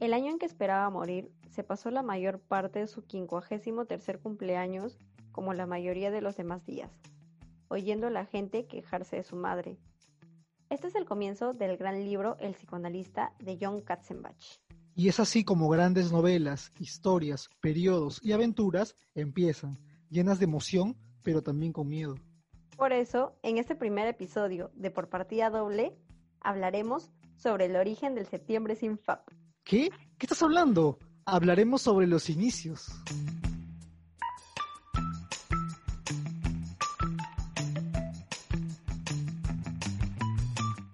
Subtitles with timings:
[0.00, 4.18] El año en que esperaba morir, se pasó la mayor parte de su quincuagésimo tercer
[4.18, 4.98] cumpleaños
[5.30, 6.90] como la mayoría de los demás días,
[7.68, 9.76] oyendo a la gente quejarse de su madre.
[10.70, 14.58] Este es el comienzo del gran libro El psicoanalista de John Katzenbach.
[14.94, 19.76] Y es así como grandes novelas, historias, periodos y aventuras empiezan,
[20.08, 22.14] llenas de emoción, pero también con miedo.
[22.78, 25.94] Por eso, en este primer episodio de Por Partida Doble,
[26.40, 29.28] hablaremos sobre el origen del septiembre sin FAP.
[29.70, 29.88] ¿Qué?
[30.18, 30.98] ¿Qué estás hablando?
[31.24, 32.88] Hablaremos sobre los inicios.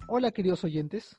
[0.08, 1.18] Hola queridos oyentes.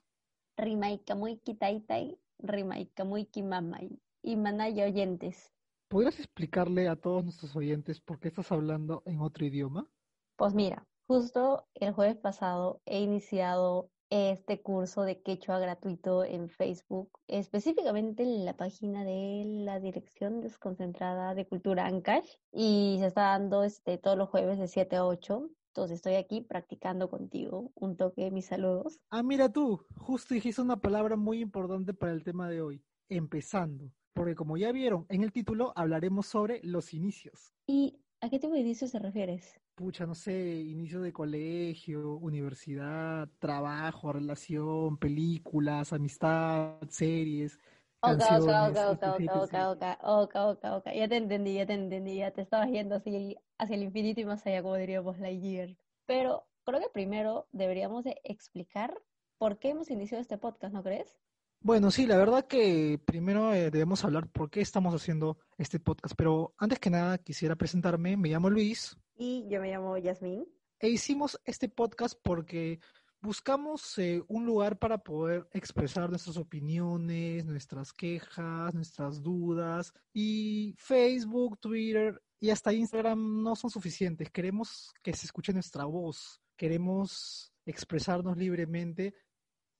[0.55, 3.89] Rimaikamuiki taitai, rimaikamuiki mamai,
[4.21, 5.51] y manaya oyentes.
[5.87, 9.87] ¿Podrías explicarle a todos nuestros oyentes por qué estás hablando en otro idioma?
[10.35, 17.09] Pues mira, justo el jueves pasado he iniciado este curso de quechua gratuito en Facebook,
[17.27, 23.63] específicamente en la página de la Dirección Desconcentrada de Cultura Ancash y se está dando
[23.63, 25.49] este todos los jueves de 7 a 8.
[25.69, 28.99] Entonces estoy aquí practicando contigo un toque de mis saludos.
[29.09, 33.91] Ah, mira tú, justo dijiste una palabra muy importante para el tema de hoy, empezando,
[34.13, 37.53] porque como ya vieron en el título hablaremos sobre los inicios.
[37.67, 39.59] ¿Y a qué tipo de inicios te refieres?
[39.77, 47.59] Pucha, no sé, inicio de colegio, universidad, trabajo, relación, películas, amistad, series.
[48.01, 52.17] Ok, ok, ok, etc, ok, ok, ok, ok, ok, ya te entendí, ya te entendí,
[52.17, 55.77] ya te estabas yendo hacia, hacia el infinito y más allá, como diríamos Lightyear.
[56.07, 58.99] Pero creo que primero deberíamos de explicar
[59.37, 61.19] por qué hemos iniciado este podcast, ¿no crees?
[61.61, 66.15] Bueno, sí, la verdad que primero eh, debemos hablar por qué estamos haciendo este podcast,
[66.17, 70.45] pero antes que nada quisiera presentarme, me llamo Luis Y yo me llamo Yasmín.
[70.79, 72.79] e hicimos este podcast porque
[73.19, 81.59] buscamos eh, un lugar para poder expresar nuestras opiniones, nuestras quejas, nuestras dudas y Facebook,
[81.59, 84.29] Twitter y hasta Instagram no son suficientes.
[84.29, 89.15] Queremos que se escuche nuestra voz, queremos expresarnos libremente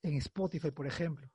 [0.01, 1.29] en Spotify, por ejemplo.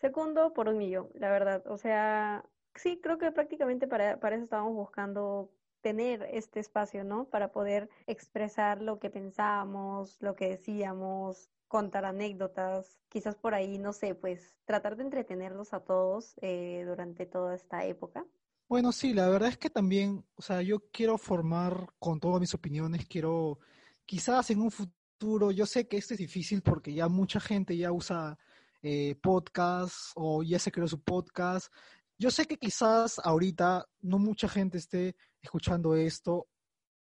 [0.00, 1.62] Segundo por un millón, la verdad.
[1.68, 2.44] O sea,
[2.74, 7.24] sí, creo que prácticamente para, para eso estábamos buscando tener este espacio, ¿no?
[7.24, 13.92] Para poder expresar lo que pensábamos, lo que decíamos, contar anécdotas, quizás por ahí, no
[13.92, 18.24] sé, pues tratar de entretenerlos a todos eh, durante toda esta época.
[18.68, 22.54] Bueno, sí, la verdad es que también, o sea, yo quiero formar con todas mis
[22.54, 23.60] opiniones, quiero,
[24.04, 27.92] quizás en un futuro, yo sé que esto es difícil porque ya mucha gente ya
[27.92, 28.38] usa
[28.82, 31.72] eh, podcast o ya se creó su podcast.
[32.18, 36.48] Yo sé que quizás ahorita no mucha gente esté escuchando esto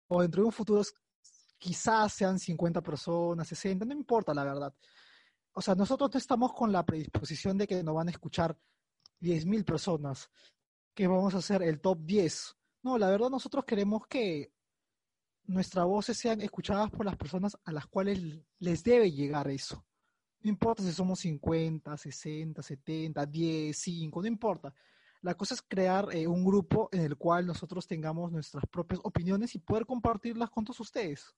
[0.09, 0.83] o dentro de un futuro
[1.59, 4.75] quizás sean 50 personas, 60, no importa la verdad.
[5.53, 8.57] O sea, nosotros no estamos con la predisposición de que nos van a escuchar
[9.21, 10.31] 10.000 personas,
[10.95, 12.57] que vamos a hacer el top 10.
[12.83, 14.53] No, la verdad nosotros queremos que
[15.45, 18.21] nuestras voces sean escuchadas por las personas a las cuales
[18.59, 19.85] les debe llegar eso.
[20.41, 24.73] No importa si somos 50, 60, 70, 10, 5, no importa.
[25.21, 29.55] La cosa es crear eh, un grupo en el cual nosotros tengamos nuestras propias opiniones
[29.55, 31.35] y poder compartirlas con todos ustedes.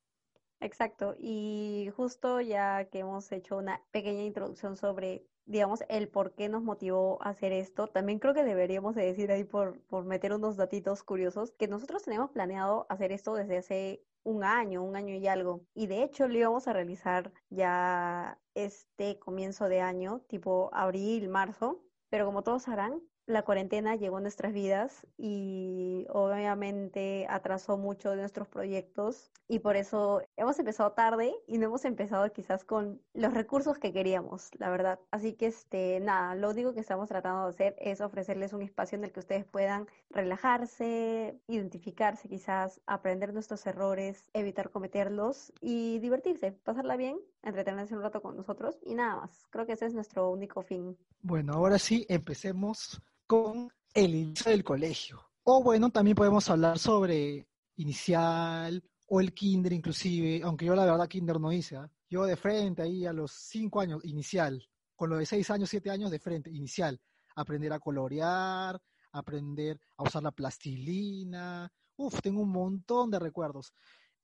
[0.61, 6.51] Exacto, y justo ya que hemos hecho una pequeña introducción sobre, digamos, el por qué
[6.51, 10.35] nos motivó a hacer esto, también creo que deberíamos de decir ahí por, por meter
[10.35, 15.15] unos datitos curiosos, que nosotros tenemos planeado hacer esto desde hace un año, un año
[15.15, 20.69] y algo, y de hecho lo íbamos a realizar ya este comienzo de año, tipo
[20.75, 27.79] abril, marzo, pero como todos sabrán, la cuarentena llegó a nuestras vidas y obviamente atrasó
[27.79, 32.65] mucho de nuestros proyectos y por eso hemos empezado tarde y no hemos empezado quizás
[32.65, 35.01] con los recursos que queríamos, la verdad.
[35.11, 38.97] Así que este, nada, lo único que estamos tratando de hacer es ofrecerles un espacio
[38.99, 46.53] en el que ustedes puedan relajarse, identificarse quizás, aprender nuestros errores, evitar cometerlos y divertirse,
[46.53, 49.47] pasarla bien, entretenerse un rato con nosotros y nada más.
[49.51, 50.97] Creo que ese es nuestro único fin.
[51.23, 55.21] Bueno, ahora sí, empecemos con el inicio del colegio.
[55.45, 57.47] O bueno, también podemos hablar sobre
[57.77, 61.77] inicial o el kinder inclusive, aunque yo la verdad kinder no hice.
[61.77, 61.89] ¿ah?
[62.09, 64.69] Yo de frente ahí a los cinco años, inicial.
[64.97, 67.01] Con lo de seis años, siete años de frente, inicial.
[67.37, 68.83] Aprender a colorear,
[69.13, 71.73] aprender a usar la plastilina.
[71.99, 73.73] Uf, tengo un montón de recuerdos.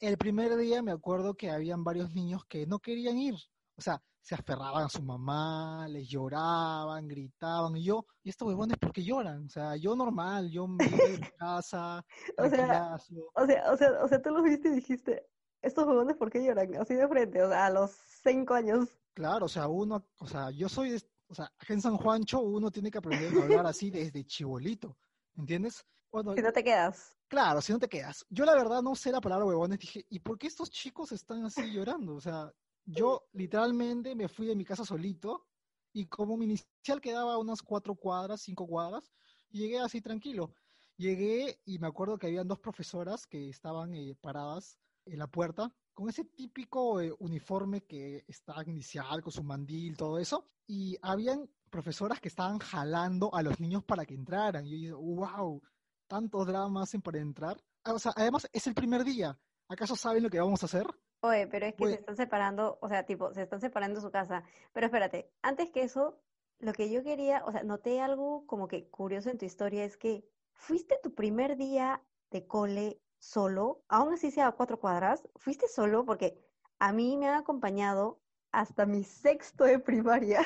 [0.00, 3.37] El primer día me acuerdo que habían varios niños que no querían ir.
[3.76, 7.76] O sea, se aferraban a su mamá, les lloraban, gritaban.
[7.76, 9.44] Y yo, ¿y estos huevones por qué lloran?
[9.44, 12.05] O sea, yo normal, yo me iba de mi casa,
[12.37, 12.99] O sea.
[13.34, 15.28] O sea, o sea, o sea, tú los viste y dijiste,
[15.62, 16.75] estos huevones, ¿por qué lloran?
[16.75, 17.93] Así de frente, o sea, a los
[18.25, 18.88] cinco años.
[19.14, 22.72] Claro, o sea, uno, o sea, yo soy, O sea, acá en San Juancho uno
[22.72, 24.96] tiene que aprender a hablar así desde chibolito,
[25.37, 25.87] ¿entiendes?
[26.34, 27.17] Si no te quedas.
[27.29, 28.26] Claro, si no te quedas.
[28.29, 31.44] Yo la verdad no sé la palabra huevones, dije, ¿y por qué estos chicos están
[31.44, 32.17] así llorando?
[32.17, 32.52] O sea,
[32.87, 35.47] yo literalmente me fui de mi casa solito
[35.93, 39.12] y como mi inicial quedaba unas cuatro cuadras, cinco cuadras,
[39.50, 40.55] llegué así tranquilo.
[40.97, 45.71] Llegué y me acuerdo que habían dos profesoras que estaban eh, paradas en la puerta
[45.93, 50.49] con ese típico eh, uniforme que está inicial, con su mandil, todo eso.
[50.67, 54.67] Y habían profesoras que estaban jalando a los niños para que entraran.
[54.67, 55.62] Y yo dije, wow,
[56.06, 57.62] tantos dramas hacen para entrar.
[57.85, 59.39] Ah, además es el primer día.
[59.69, 60.87] ¿Acaso saben lo que vamos a hacer?
[61.26, 64.11] Oye, pero es que se pues están separando, o sea, tipo, se están separando su
[64.11, 64.44] casa.
[64.73, 66.20] Pero espérate, antes que eso,
[66.58, 69.96] lo que yo quería, o sea, noté algo como que curioso en tu historia, es
[69.96, 75.69] que fuiste tu primer día de cole solo, aún así sea a cuatro cuadras, fuiste
[75.69, 76.38] solo porque
[76.78, 78.20] a mí me han acompañado
[78.52, 80.40] hasta mi sexto de primaria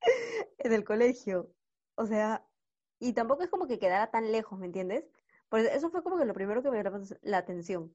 [0.58, 1.52] en el colegio.
[1.96, 2.46] O sea,
[2.98, 5.04] y tampoco es como que quedara tan lejos, ¿me entiendes?
[5.48, 7.94] Por eso fue como que lo primero que me llamó la atención.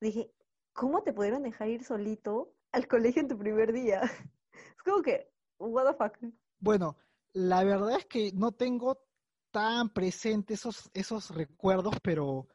[0.00, 0.32] Dije,
[0.72, 4.00] ¿cómo te pudieron dejar ir solito al colegio en tu primer día?
[4.52, 6.18] Es como que, what the fuck.
[6.58, 6.96] Bueno,
[7.32, 9.00] la verdad es que no tengo
[9.52, 12.48] tan presente esos, esos recuerdos, pero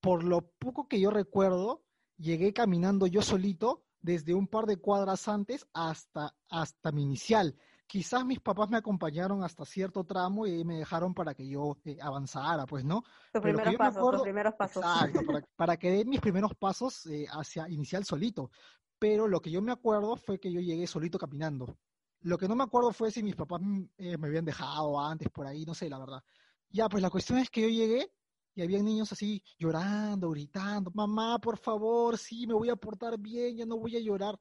[0.00, 1.84] por lo poco que yo recuerdo,
[2.16, 7.56] llegué caminando yo solito desde un par de cuadras antes hasta, hasta mi inicial.
[7.86, 11.96] Quizás mis papás me acompañaron hasta cierto tramo y me dejaron para que yo eh,
[12.00, 13.02] avanzara, pues, ¿no?
[13.32, 14.82] Tus primeros pasos, tus primeros pasos.
[14.82, 15.20] Exacto,
[15.56, 18.50] para, que dé mis primeros pasos eh, hacia inicial solito.
[18.98, 21.78] Pero lo que yo me acuerdo fue que yo llegué solito caminando.
[22.22, 23.60] Lo que no me acuerdo fue si mis papás
[23.98, 26.22] eh, me habían dejado antes por ahí, no sé, la verdad.
[26.70, 28.10] Ya, pues la cuestión es que yo llegué
[28.54, 33.58] y había niños así llorando, gritando, mamá, por favor, sí, me voy a portar bien,
[33.58, 34.40] ya no voy a llorar.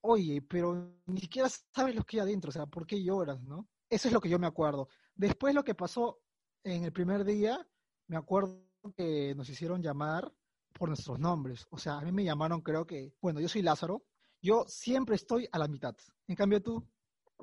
[0.00, 3.68] Oye, pero ni siquiera sabes lo que hay adentro, o sea, ¿por qué lloras, no?
[3.88, 4.88] Eso es lo que yo me acuerdo.
[5.14, 6.20] Después lo que pasó
[6.64, 7.66] en el primer día,
[8.06, 8.64] me acuerdo
[8.96, 10.32] que nos hicieron llamar
[10.72, 11.66] por nuestros nombres.
[11.70, 14.04] O sea, a mí me llamaron, creo que, bueno, yo soy Lázaro,
[14.40, 15.94] yo siempre estoy a la mitad.
[16.26, 16.86] En cambio tú.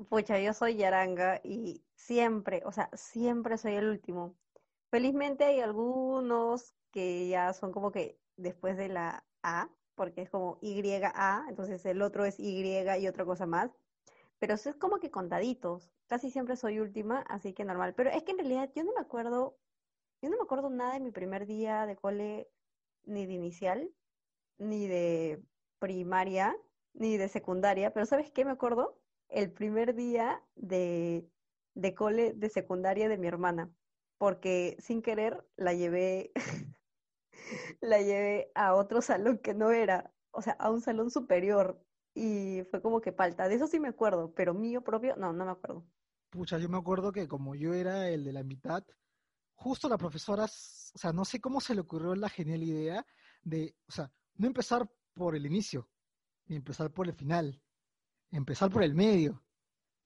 [0.10, 4.36] Pucha, yo soy Yaranga y siempre, o sea, siempre soy el último.
[4.90, 10.60] Felizmente hay algunos que ya son como que después de la A, porque es como
[10.62, 13.72] YA, entonces el otro es Y y otra cosa más.
[14.40, 15.92] Pero eso es como que contaditos.
[16.08, 17.96] Casi siempre soy última, así que normal.
[17.96, 19.58] Pero es que en realidad yo no me acuerdo,
[20.22, 22.50] yo no me acuerdo nada de mi primer día de cole,
[23.06, 23.92] ni de inicial,
[24.60, 25.44] ni de
[25.80, 26.56] primaria,
[26.94, 27.94] ni de secundaria.
[27.94, 29.02] Pero ¿sabes qué me acuerdo?
[29.30, 31.28] El primer día de,
[31.76, 33.72] de cole de secundaria de mi hermana
[34.18, 36.32] porque sin querer la llevé,
[37.82, 41.84] la llevé a otro salón que no era, o sea, a un salón superior.
[42.14, 43.48] Y fue como que falta.
[43.48, 45.86] De eso sí me acuerdo, pero mío propio, no, no me acuerdo.
[46.30, 48.84] Pucha, yo me acuerdo que como yo era el de la mitad,
[49.56, 50.48] justo la profesora, o
[50.98, 53.06] sea, no sé cómo se le ocurrió la genial idea
[53.44, 55.90] de, o sea, no empezar por el inicio,
[56.46, 57.62] ni empezar por el final,
[58.32, 59.44] empezar por el medio.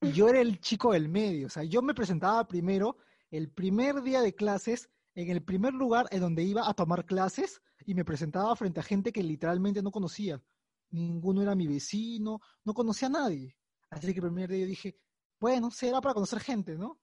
[0.00, 2.96] Y yo era el chico del medio, o sea, yo me presentaba primero
[3.30, 7.60] el primer día de clases en el primer lugar en donde iba a tomar clases
[7.84, 10.42] y me presentaba frente a gente que literalmente no conocía.
[10.90, 13.56] Ninguno era mi vecino, no conocía a nadie.
[13.90, 14.96] Así que el primer día dije,
[15.40, 17.00] bueno, será para conocer gente, ¿no?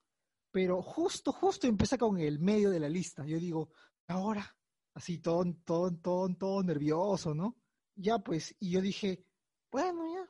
[0.52, 3.26] Pero justo, justo empecé con el medio de la lista.
[3.26, 3.69] Yo digo,
[4.07, 4.56] ahora,
[4.94, 7.57] así todo, todo, todo, todo nervioso, ¿no?
[7.95, 9.26] Ya pues, y yo dije,
[9.72, 10.28] bueno, ya,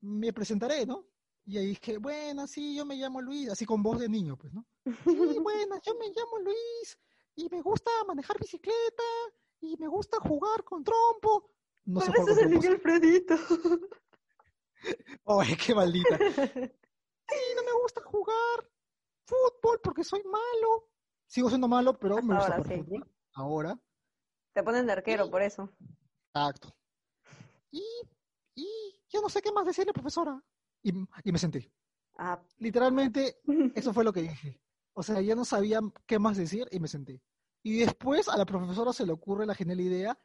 [0.00, 1.06] me presentaré, ¿no?
[1.44, 4.52] Y ahí dije, bueno, sí, yo me llamo Luis, así con voz de niño, pues,
[4.52, 4.66] ¿no?
[4.84, 4.92] Sí,
[5.42, 6.98] bueno, yo me llamo Luis
[7.36, 9.02] y me gusta manejar bicicleta
[9.60, 11.50] y me gusta jugar con trompo.
[11.84, 13.34] No sé eso es el niño Alfredito.
[15.26, 16.18] Ay, qué maldita.
[17.30, 18.68] Sí, no me gusta jugar
[19.24, 20.88] fútbol porque soy malo.
[21.28, 23.14] Sigo siendo malo, pero me gusta jugar fútbol.
[23.34, 23.80] Ahora.
[24.52, 25.72] Te ponen de arquero por eso.
[26.34, 26.74] Exacto.
[27.70, 27.84] Y,
[28.56, 28.68] y
[29.08, 30.42] yo no sé qué más decirle, profesora.
[30.82, 31.72] Y, y me sentí.
[32.18, 32.42] Ah.
[32.58, 33.40] Literalmente,
[33.76, 34.60] eso fue lo que dije.
[35.00, 37.22] O sea, ya no sabía qué más decir y me sentí.
[37.62, 40.18] Y después a la profesora se le ocurre la genial idea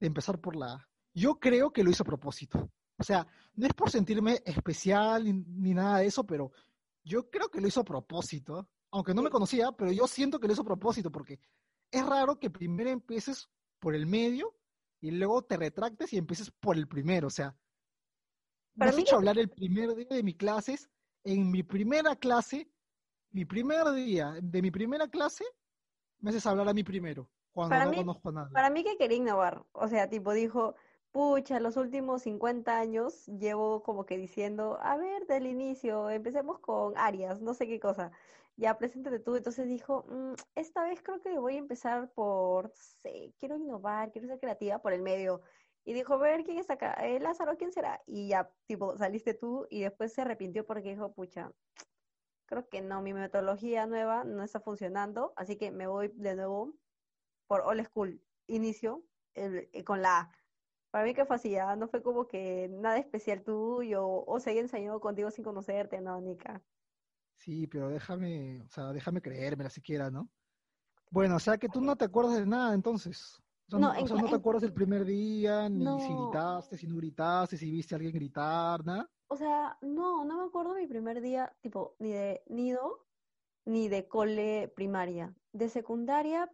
[0.00, 2.70] de empezar por la Yo creo que lo hizo a propósito.
[2.96, 6.52] O sea, no es por sentirme especial ni, nada de eso, pero
[7.04, 8.66] yo creo que lo hizo a propósito.
[8.92, 11.38] Aunque no me conocía, pero yo siento que lo hizo a propósito porque
[11.90, 14.56] es raro que primero empieces por el medio
[15.02, 17.26] y luego te retractes y empieces por el primero.
[17.26, 17.54] O sea,
[18.74, 20.88] me has hecho hablar el primer día de mis clases.
[21.24, 22.70] En mi primera clase
[23.34, 25.44] mi primer día de mi primera clase,
[26.20, 28.48] me haces hablar a mí primero, cuando no conozco nada.
[28.50, 30.76] Para mí que quería innovar, o sea, tipo dijo,
[31.10, 36.96] pucha, los últimos 50 años llevo como que diciendo, a ver, del inicio, empecemos con
[36.96, 38.12] Arias, no sé qué cosa.
[38.56, 39.34] Ya, preséntate tú.
[39.34, 44.28] Entonces dijo, "Mm, esta vez creo que voy a empezar por, sé, quiero innovar, quiero
[44.28, 45.40] ser creativa por el medio.
[45.84, 46.94] Y dijo, a ver, ¿quién está acá?
[47.04, 48.00] Eh, Lázaro, ¿quién será?
[48.06, 51.52] Y ya, tipo, saliste tú y después se arrepintió porque dijo, pucha,
[52.46, 56.74] creo que no, mi metodología nueva no está funcionando, así que me voy de nuevo
[57.46, 60.32] por old school, inicio el- eh, con la A.
[60.90, 64.50] Para mí que fue así, ya, no fue como que nada especial tuyo o se
[64.50, 66.64] haya enseñado contigo sin conocerte, no, Nika.
[67.36, 70.30] Sí, pero déjame, o sea, déjame creérmela siquiera, ¿no?
[71.10, 73.42] Bueno, o sea que tú no te acuerdas de nada entonces.
[73.68, 76.00] O sea, No, no, o en, sea, cla- no te acuerdas del primer día, ni
[76.00, 79.10] si gritaste, si no gritaste, si viste a alguien gritar, nada.
[79.28, 83.06] o sea, no, no me acuerdo mi primer día, tipo, ni de nido,
[83.64, 85.34] ni de cole primaria.
[85.52, 86.50] De secundaria,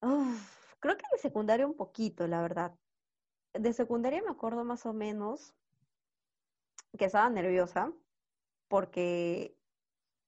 [0.00, 2.74] creo que de secundaria un poquito, la verdad.
[3.54, 5.54] De secundaria me acuerdo más o menos
[6.98, 7.90] que estaba nerviosa
[8.68, 9.56] porque,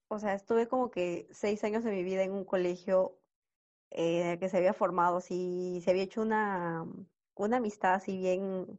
[0.08, 3.18] o sea, estuve como que seis años de mi vida en un colegio
[3.90, 6.86] eh, que se había formado así, se había hecho una,
[7.34, 8.78] una amistad así bien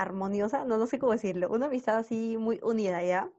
[0.00, 3.30] armoniosa, no, no sé cómo decirlo, una amistad así muy unida, ¿ya?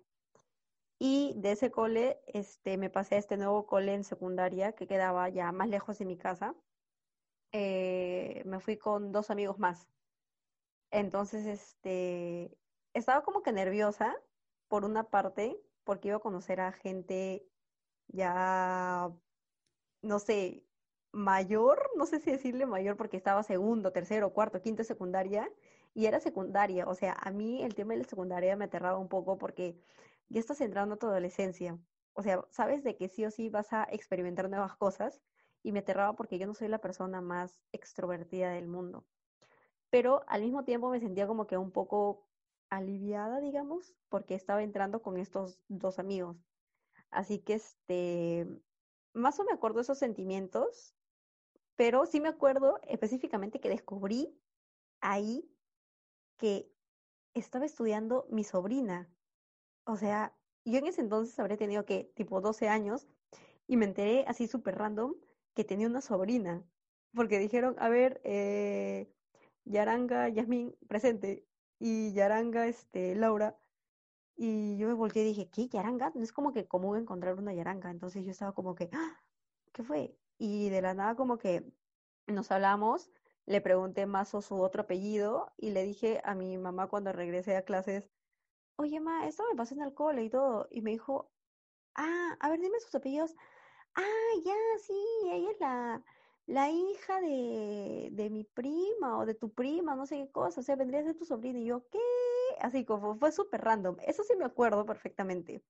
[1.00, 5.30] Y de ese cole, este, me pasé a este nuevo cole en secundaria que quedaba
[5.30, 6.56] ya más lejos de mi casa.
[7.54, 9.88] Eh, me fui con dos amigos más.
[10.92, 12.58] Entonces, este,
[12.94, 14.16] estaba como que nerviosa
[14.68, 17.48] por una parte, porque iba a conocer a gente
[18.08, 19.12] ya,
[20.02, 20.64] no sé,
[21.12, 25.50] mayor, no sé si decirle mayor porque estaba segundo, tercero, cuarto, quinto secundaria
[25.94, 26.88] y era secundaria.
[26.88, 29.78] O sea, a mí el tema de la secundaria me aterraba un poco porque
[30.30, 31.80] ya estás entrando a tu adolescencia.
[32.14, 35.22] O sea, sabes de que sí o sí vas a experimentar nuevas cosas
[35.64, 39.06] y me aterraba porque yo no soy la persona más extrovertida del mundo
[39.90, 42.28] pero al mismo tiempo me sentía como que un poco
[42.70, 46.38] aliviada, digamos, porque estaba entrando con estos dos amigos.
[47.10, 48.48] Así que, este,
[49.14, 50.96] más o me acuerdo esos sentimientos,
[51.76, 54.40] pero sí me acuerdo específicamente que descubrí
[55.02, 55.50] ahí
[56.40, 56.74] que
[57.36, 59.16] estaba estudiando mi sobrina.
[59.86, 63.08] O sea, yo en ese entonces habría tenido que, tipo, 12 años,
[63.68, 65.16] y me enteré así súper random
[65.56, 66.66] que tenía una sobrina,
[67.16, 69.14] porque dijeron, a ver, eh,
[69.66, 71.48] Yaranga, Yasmín, presente,
[71.80, 73.60] y Yaranga, este, Laura,
[74.36, 75.68] y yo me volteé y dije, ¿qué?
[75.70, 76.12] ¿Yaranga?
[76.16, 79.18] No es como que común encontrar una Yaranga, entonces yo estaba como que, "Ah,
[79.74, 80.18] ¿qué fue?
[80.38, 81.74] Y de la nada como que
[82.28, 83.12] nos hablamos,
[83.50, 87.58] le pregunté más o su otro apellido, y le dije a mi mamá cuando regresé
[87.58, 88.12] a clases,
[88.78, 91.34] oye, ma, esto me pasó en el cole y todo, y me dijo,
[91.96, 93.36] ah, a ver, dime sus apellidos,
[93.96, 94.04] Ah,
[94.46, 94.94] ya, sí,
[95.32, 96.06] ella es la,
[96.48, 100.64] la hija de, de mi prima o de tu prima, no sé qué cosa, o
[100.64, 101.60] sea, vendría a ser tu sobrina.
[101.60, 102.00] Y yo, ¿qué?
[102.62, 103.98] Así como fue súper random.
[104.06, 105.66] Eso sí me acuerdo perfectamente,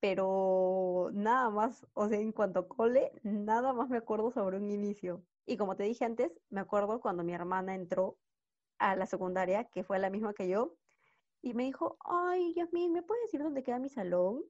[0.00, 4.70] pero nada más, o sea, en cuanto a cole, nada más me acuerdo sobre un
[4.70, 5.26] inicio.
[5.46, 8.18] Y como te dije antes, me acuerdo cuando mi hermana entró
[8.78, 10.76] a la secundaria, que fue la misma que yo,
[11.40, 14.42] y me dijo, ay, Yasmin, ¿me puedes decir dónde queda mi salón?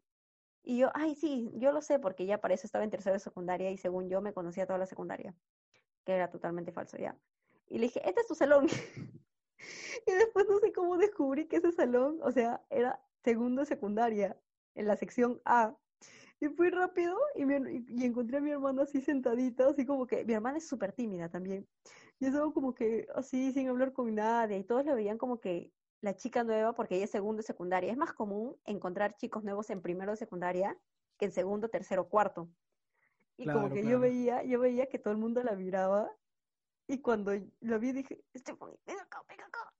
[0.63, 3.21] Y yo, ay, sí, yo lo sé porque ya para eso estaba en tercero de
[3.21, 5.35] secundaria y según yo me conocía toda la secundaria,
[6.05, 7.17] que era totalmente falso ya.
[7.69, 8.67] Y le dije, este es tu salón.
[10.07, 14.37] y después no sé cómo descubrí que ese salón, o sea, era segundo secundaria,
[14.75, 15.77] en la sección A.
[16.39, 20.25] Y fui rápido y, me, y encontré a mi hermana así sentadita, así como que
[20.25, 21.67] mi hermana es súper tímida también.
[22.19, 25.73] Y estaba como que así, sin hablar con nadie, y todos la veían como que
[26.03, 27.91] la chica nueva, porque ella es segundo de secundaria.
[27.91, 30.79] Es más común encontrar chicos nuevos en primero de secundaria
[31.19, 32.51] que en segundo, tercero, cuarto.
[33.39, 34.01] Y Claro, como que yo claro.
[34.01, 36.11] veía, yo veía que todo el mundo la miraba,
[36.87, 39.73] y cuando la vi dije, Stephanie, ven acá, ven acá.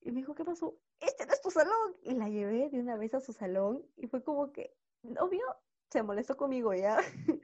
[0.00, 0.78] Y me dijo, ¿qué pasó?
[1.00, 1.96] Este no es tu salón.
[2.02, 4.74] Y la llevé de una vez a su salón, y fue como que,
[5.20, 5.44] obvio,
[5.92, 6.98] se molestó conmigo ya,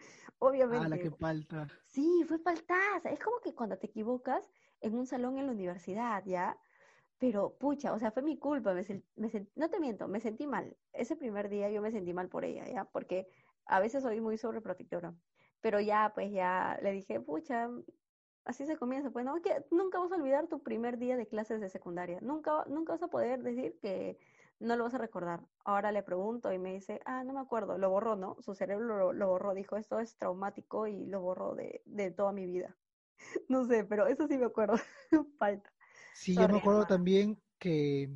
[0.71, 0.99] Ah, la obviamente.
[0.99, 1.69] que falta.
[1.87, 3.11] Sí, fue faltaza.
[3.11, 4.50] Es como que cuando te equivocas
[4.81, 6.61] en un salón en la universidad, ¿ya?
[7.19, 8.75] Pero, pucha, o sea, fue mi culpa.
[8.75, 8.85] Me
[9.17, 10.78] me no te miento, me sentí mal.
[10.93, 12.87] Ese primer día yo me sentí mal por ella, ¿ya?
[12.87, 13.28] Porque
[13.67, 15.17] a veces soy muy sobreprotectora.
[15.61, 17.69] Pero ya, pues ya le dije, pucha,
[18.45, 19.11] así se comienza.
[19.11, 22.21] Pues no, que nunca vas a olvidar tu primer día de clases de secundaria.
[22.23, 24.19] Nunca, nunca vas a poder decir que
[24.61, 25.41] no lo vas a recordar.
[25.65, 27.79] Ahora le pregunto y me dice, ah, no me acuerdo.
[27.79, 28.37] Lo borró, ¿no?
[28.41, 29.55] Su cerebro lo, lo borró.
[29.55, 32.77] Dijo, esto es traumático y lo borró de, de toda mi vida.
[33.49, 34.77] No sé, pero eso sí me acuerdo.
[35.38, 35.73] Falta.
[36.12, 38.11] Sí, yo me acuerdo también que,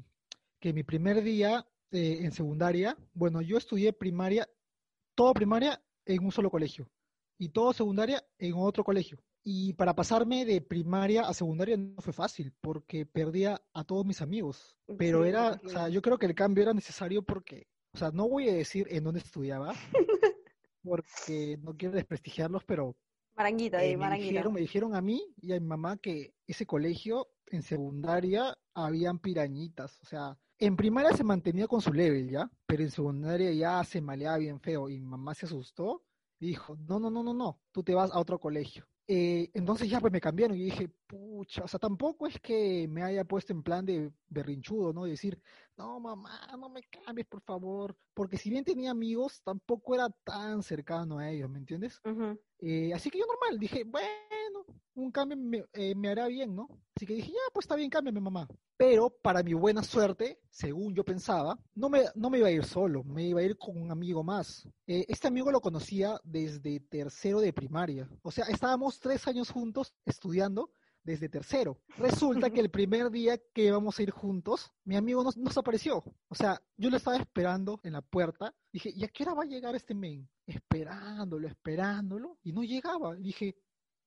[0.60, 4.48] que mi primer día eh, en secundaria, bueno, yo estudié primaria,
[5.14, 6.88] todo primaria en un solo colegio.
[7.38, 9.18] y todo secundaria en otro colegio.
[9.44, 14.22] Y para pasarme de primaria a secundaria no fue fácil, porque perdía a todos mis
[14.22, 14.76] amigos.
[14.98, 18.28] Pero era, o sea, yo creo que el cambio era necesario porque, o sea, no
[18.28, 19.74] voy a decir en dónde estudiaba,
[20.84, 22.96] porque no quiero desprestigiarlos, pero
[23.34, 24.30] Maranguita, eh, di, me maranguita.
[24.30, 29.18] dijeron, me dijeron a mí y a mi mamá que ese colegio en secundaria habían
[29.18, 29.98] pirañitas.
[30.02, 32.50] O sea, en primaria se mantenía con su level, ¿ya?
[32.66, 36.04] Pero en secundaria ya se maleaba bien feo y mi mamá se asustó
[36.38, 38.86] y dijo, no, no, no, no, no, tú te vas a otro colegio.
[39.08, 43.02] Eh, entonces ya pues me cambiaron y dije, pucha, o sea, tampoco es que me
[43.02, 45.04] haya puesto en plan de berrinchudo, ¿no?
[45.04, 45.40] Decir,
[45.76, 47.96] no, mamá, no me cambies, por favor.
[48.14, 52.00] Porque si bien tenía amigos, tampoco era tan cercano a ellos, ¿me entiendes?
[52.04, 52.38] Ujú.
[52.58, 54.64] Eh, así que yo normal, dije, bueno,
[54.94, 56.68] un cambio me, eh, me hará bien, ¿no?
[56.94, 58.46] Así que dije, ya, pues está bien, cámbiame, mamá.
[58.76, 62.64] Pero para mi buena suerte, según yo pensaba, no me, no me iba a ir
[62.64, 64.68] solo, me iba a ir con un amigo más.
[64.86, 68.08] Eh, este amigo lo conocía desde tercero de primaria.
[68.22, 70.70] O sea, estábamos tres años juntos estudiando
[71.04, 71.78] desde tercero.
[71.98, 76.04] Resulta que el primer día que íbamos a ir juntos, mi amigo nos, nos apareció.
[76.28, 78.54] O sea, yo lo estaba esperando en la puerta.
[78.72, 80.28] Dije, ¿y a qué hora va a llegar este men?
[80.46, 82.38] Esperándolo, esperándolo.
[82.42, 83.14] Y no llegaba.
[83.16, 83.56] Dije,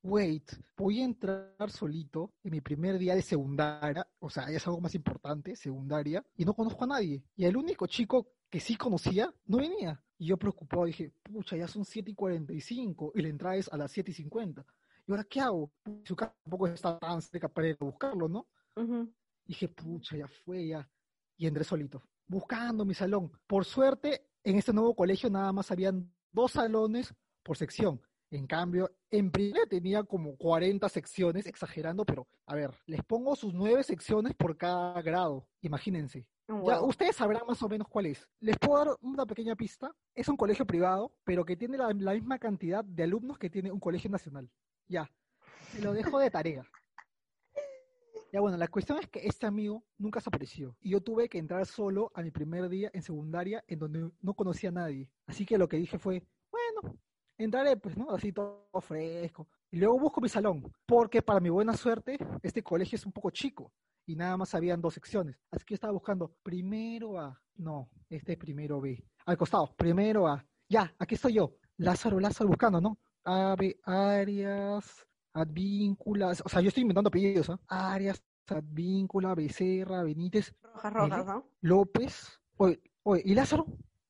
[0.02, 4.08] wait, voy a entrar solito en mi primer día de secundaria.
[4.20, 6.24] O sea, es algo más importante, secundaria.
[6.38, 7.24] Y no conozco a nadie.
[7.36, 10.02] Y el único chico que sí conocía no venía.
[10.18, 13.78] Y yo preocupado dije, pucha, ya son 7 y 45 y la entrada es a
[13.78, 14.66] las 7 y 50.
[15.08, 15.72] ¿Y ahora qué hago?
[16.04, 18.48] Su casa tampoco está tan cerca para ir a buscarlo, ¿no?
[18.76, 19.14] Ujú.
[19.46, 20.90] Dije, pucha, ya fue, ya.
[21.38, 23.32] Y entré solito, buscando mi salón.
[23.46, 28.02] Por suerte, en este nuevo colegio nada más habían dos salones por sección.
[28.32, 33.54] En cambio, en primaria tenía como 40 secciones, exagerando, pero a ver, les pongo sus
[33.54, 35.48] nueve secciones por cada grado.
[35.62, 36.28] Imagínense.
[36.48, 38.28] Un Ya, ustedes sabrán más o menos cuál es.
[38.40, 39.96] Les puedo dar una pequeña pista.
[40.14, 43.72] Es un colegio privado, pero que tiene la, la misma cantidad de alumnos que tiene
[43.72, 44.50] un colegio nacional.
[44.88, 45.10] Ya,
[45.72, 46.64] se lo dejo de tarea.
[48.32, 51.38] Ya bueno, la cuestión es que este amigo nunca se apareció y yo tuve que
[51.38, 55.10] entrar solo a mi primer día en secundaria en donde no conocía a nadie.
[55.26, 56.98] Así que lo que dije fue, bueno,
[57.38, 58.12] entraré pues, ¿no?
[58.12, 59.48] Así todo fresco.
[59.72, 63.30] Y luego busco mi salón, porque para mi buena suerte, este colegio es un poco
[63.32, 63.72] chico
[64.06, 65.38] y nada más habían dos secciones.
[65.50, 67.42] Así que estaba buscando primero A.
[67.56, 69.04] No, este es primero B.
[69.26, 70.46] Al costado, primero A.
[70.68, 71.56] Ya, aquí estoy yo.
[71.78, 72.98] Lázaro, Lázaro buscando, ¿no?
[73.26, 76.42] A, B, Arias, Advínculas.
[76.46, 77.60] O sea, yo estoy inventando apellidos, ¿ah?
[77.68, 81.26] Arias, Advíncula, Becerra, Benítez, Rojas, rojas.
[81.26, 81.50] ¿no?
[81.62, 82.40] López.
[82.58, 83.66] Oye, oye, ¿y Lázaro?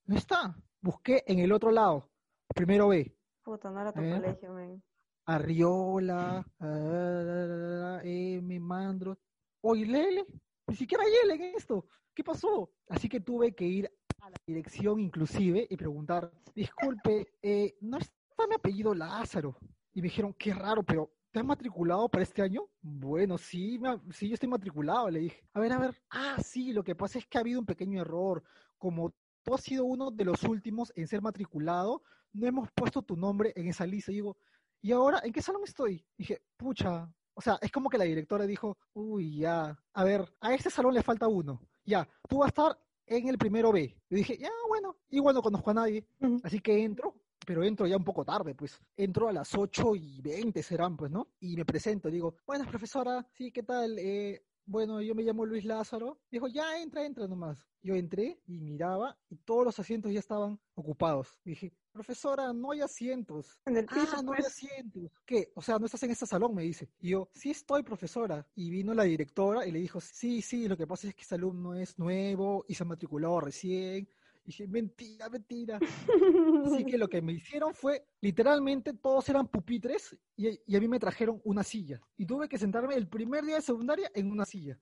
[0.05, 0.55] No está.
[0.81, 2.11] Busqué en el otro lado.
[2.53, 3.15] Primero B.
[3.43, 4.11] Puta, no era tu Eh.
[4.13, 4.83] colegio, men.
[5.25, 9.17] Arriola, ah, M, Mandro.
[9.61, 10.25] Oye, Lele,
[10.67, 11.87] ni siquiera hay L en esto.
[12.13, 12.71] ¿Qué pasó?
[12.89, 18.13] Así que tuve que ir a la dirección inclusive y preguntar, disculpe, eh, ¿no está
[18.47, 19.57] mi apellido Lázaro?
[19.93, 22.67] Y me dijeron, qué raro, pero ¿te has matriculado para este año?
[22.81, 25.47] Bueno, sí, me sí, yo estoy matriculado, le dije.
[25.53, 25.95] A ver, a ver.
[26.09, 28.43] Ah, sí, lo que pasa es que ha habido un pequeño error.
[28.77, 33.15] Como tú has sido uno de los últimos en ser matriculado, no hemos puesto tu
[33.15, 34.11] nombre en esa lista.
[34.11, 34.37] Y digo,
[34.81, 36.05] ¿y ahora en qué salón estoy?
[36.17, 40.53] Dije, pucha, o sea, es como que la directora dijo, uy, ya, a ver, a
[40.53, 41.61] este salón le falta uno.
[41.85, 43.95] Ya, tú vas a estar en el primero B.
[44.09, 46.07] Y dije, ya, bueno, igual no conozco a nadie.
[46.43, 48.79] Así que entro, pero entro ya un poco tarde, pues.
[48.97, 51.27] Entro a las 8 y 20 serán, pues, ¿no?
[51.39, 53.97] Y me presento, digo, buenas, profesora, sí, ¿qué tal?
[53.99, 56.19] Eh, bueno, yo me llamo Luis Lázaro.
[56.31, 57.67] Dijo, ya, entra, entra nomás.
[57.83, 61.39] Yo entré y miraba y todos los asientos ya estaban ocupados.
[61.43, 63.59] Dije, profesora, no hay asientos.
[63.67, 64.47] En el piso, Ah, no hay pues.
[64.47, 65.11] asientos.
[65.23, 65.51] ¿Qué?
[65.53, 66.89] O sea, no estás en este salón, me dice.
[66.99, 68.47] Y yo, sí estoy, profesora.
[68.55, 71.35] Y vino la directora y le dijo, sí, sí, lo que pasa es que este
[71.35, 74.09] alumno es nuevo y se ha matriculado recién.
[74.45, 75.79] Y dije, mentira, mentira.
[76.65, 80.87] Así que lo que me hicieron fue, literalmente, todos eran pupitres y, y a mí
[80.87, 81.99] me trajeron una silla.
[82.15, 84.79] Y tuve que sentarme el primer día de secundaria en una silla.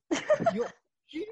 [0.52, 0.63] Y yo,
[1.08, 1.26] ¿qué?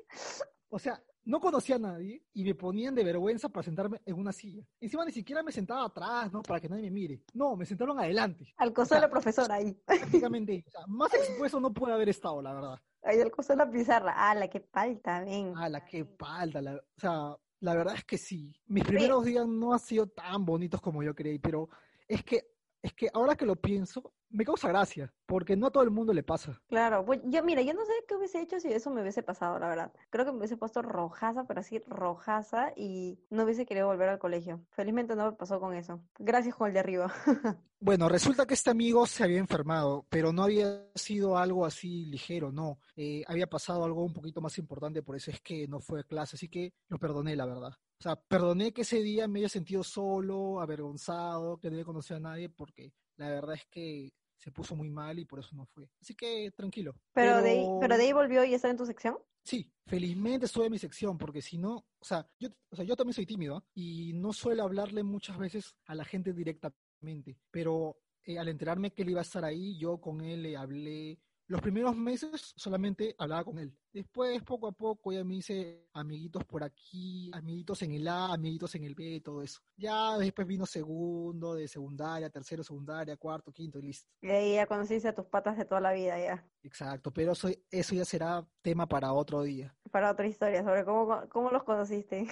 [0.70, 4.32] O sea, no conocía a nadie y me ponían de vergüenza para sentarme en una
[4.32, 4.63] silla.
[4.80, 6.41] Encima ni siquiera me sentaba atrás, ¿no?
[6.41, 7.24] Para que nadie me mire.
[7.34, 8.54] No, me sentaron adelante.
[8.58, 9.74] Al costado de la profesora ahí.
[9.86, 10.63] Prácticamente.
[10.67, 12.80] O sea, más expuesto no pude haber estado, la verdad.
[13.04, 14.13] Ahí al costado de la pizarra.
[14.15, 15.54] Ah, la que falta, ven.
[15.56, 16.62] Ah, la que palda.
[16.62, 18.54] La, o sea, la verdad es que sí.
[18.65, 21.69] Mis primeros días no han sido tan bonitos como yo creí, pero
[22.08, 25.84] es que, es que ahora que lo pienso, me causa gracia, porque no a todo
[25.84, 26.62] el mundo le pasa.
[26.67, 29.60] Claro, pues yo, mira, yo no sé qué hubiese hecho si eso me hubiese pasado,
[29.60, 29.94] la verdad.
[30.10, 34.20] Creo que me hubiese puesto rojaza, pero así rojaza, y no hubiese querido volver al
[34.20, 34.62] colegio.
[34.72, 36.02] Felizmente no me pasó con eso.
[36.20, 37.13] Gracias con el de arriba.
[37.84, 42.52] Bueno, resulta que este amigo se había enfermado, pero no había sido algo así ligero,
[42.52, 42.78] no.
[42.96, 46.04] Eh, había pasado algo un poquito más importante, por eso es que no fue a
[46.04, 47.72] clase, así que lo perdoné, la verdad.
[47.72, 52.17] O sea, perdoné que ese día me haya sentido solo, avergonzado, que no había conocido
[52.17, 55.66] a nadie, porque la verdad es que se puso muy mal y por eso no
[55.68, 55.88] fue.
[56.02, 56.96] Así que tranquilo.
[57.14, 59.18] Pero, De, ahí, pero de ahí volvió y está en tu sección.
[59.44, 62.96] Sí, felizmente estuve en mi sección, porque si no, o sea, yo, o sea, yo
[62.96, 63.64] también soy tímido ¿ah?
[63.74, 69.02] y no suelo hablarle muchas veces a la gente directamente, pero eh, al enterarme que
[69.02, 71.20] él iba a estar ahí, yo con él le hablé
[71.52, 73.78] los primeros meses solamente hablaba con él.
[73.92, 78.74] Después, poco a poco, ya me hice amiguitos por aquí, amiguitos en el A, amiguitos
[78.76, 79.60] en el B, todo eso.
[79.76, 84.10] Ya después vino segundo, de secundaria, tercero, secundaria, cuarto, quinto y listo.
[84.22, 86.50] Y ahí ya conociste a tus patas de toda la vida ya.
[86.64, 89.76] Exacto, pero eso, eso ya será tema para otro día.
[89.92, 92.28] Para otra historia, sobre cómo, cómo los conociste.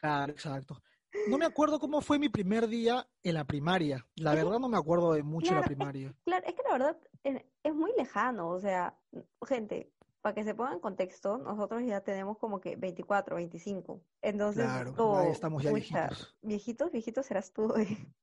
[0.00, 0.82] Claro, exacto.
[1.28, 4.06] No me acuerdo cómo fue mi primer día en la primaria.
[4.16, 6.14] La verdad no me acuerdo de mucho la primaria.
[6.24, 8.48] claro, es que la verdad es muy lejano.
[8.48, 8.98] O sea,
[9.46, 9.92] gente,
[10.24, 14.00] para que se ponga en contexto, nosotros ya tenemos como que 24, 25.
[14.22, 16.34] Entonces, claro, estamos ya viejitos.
[16.40, 17.74] Viejitos, viejitos serás tú,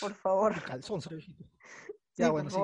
[0.00, 0.54] por favor.
[0.64, 1.44] Calzón, ser viejito.
[2.16, 2.60] Ya, bueno, sí.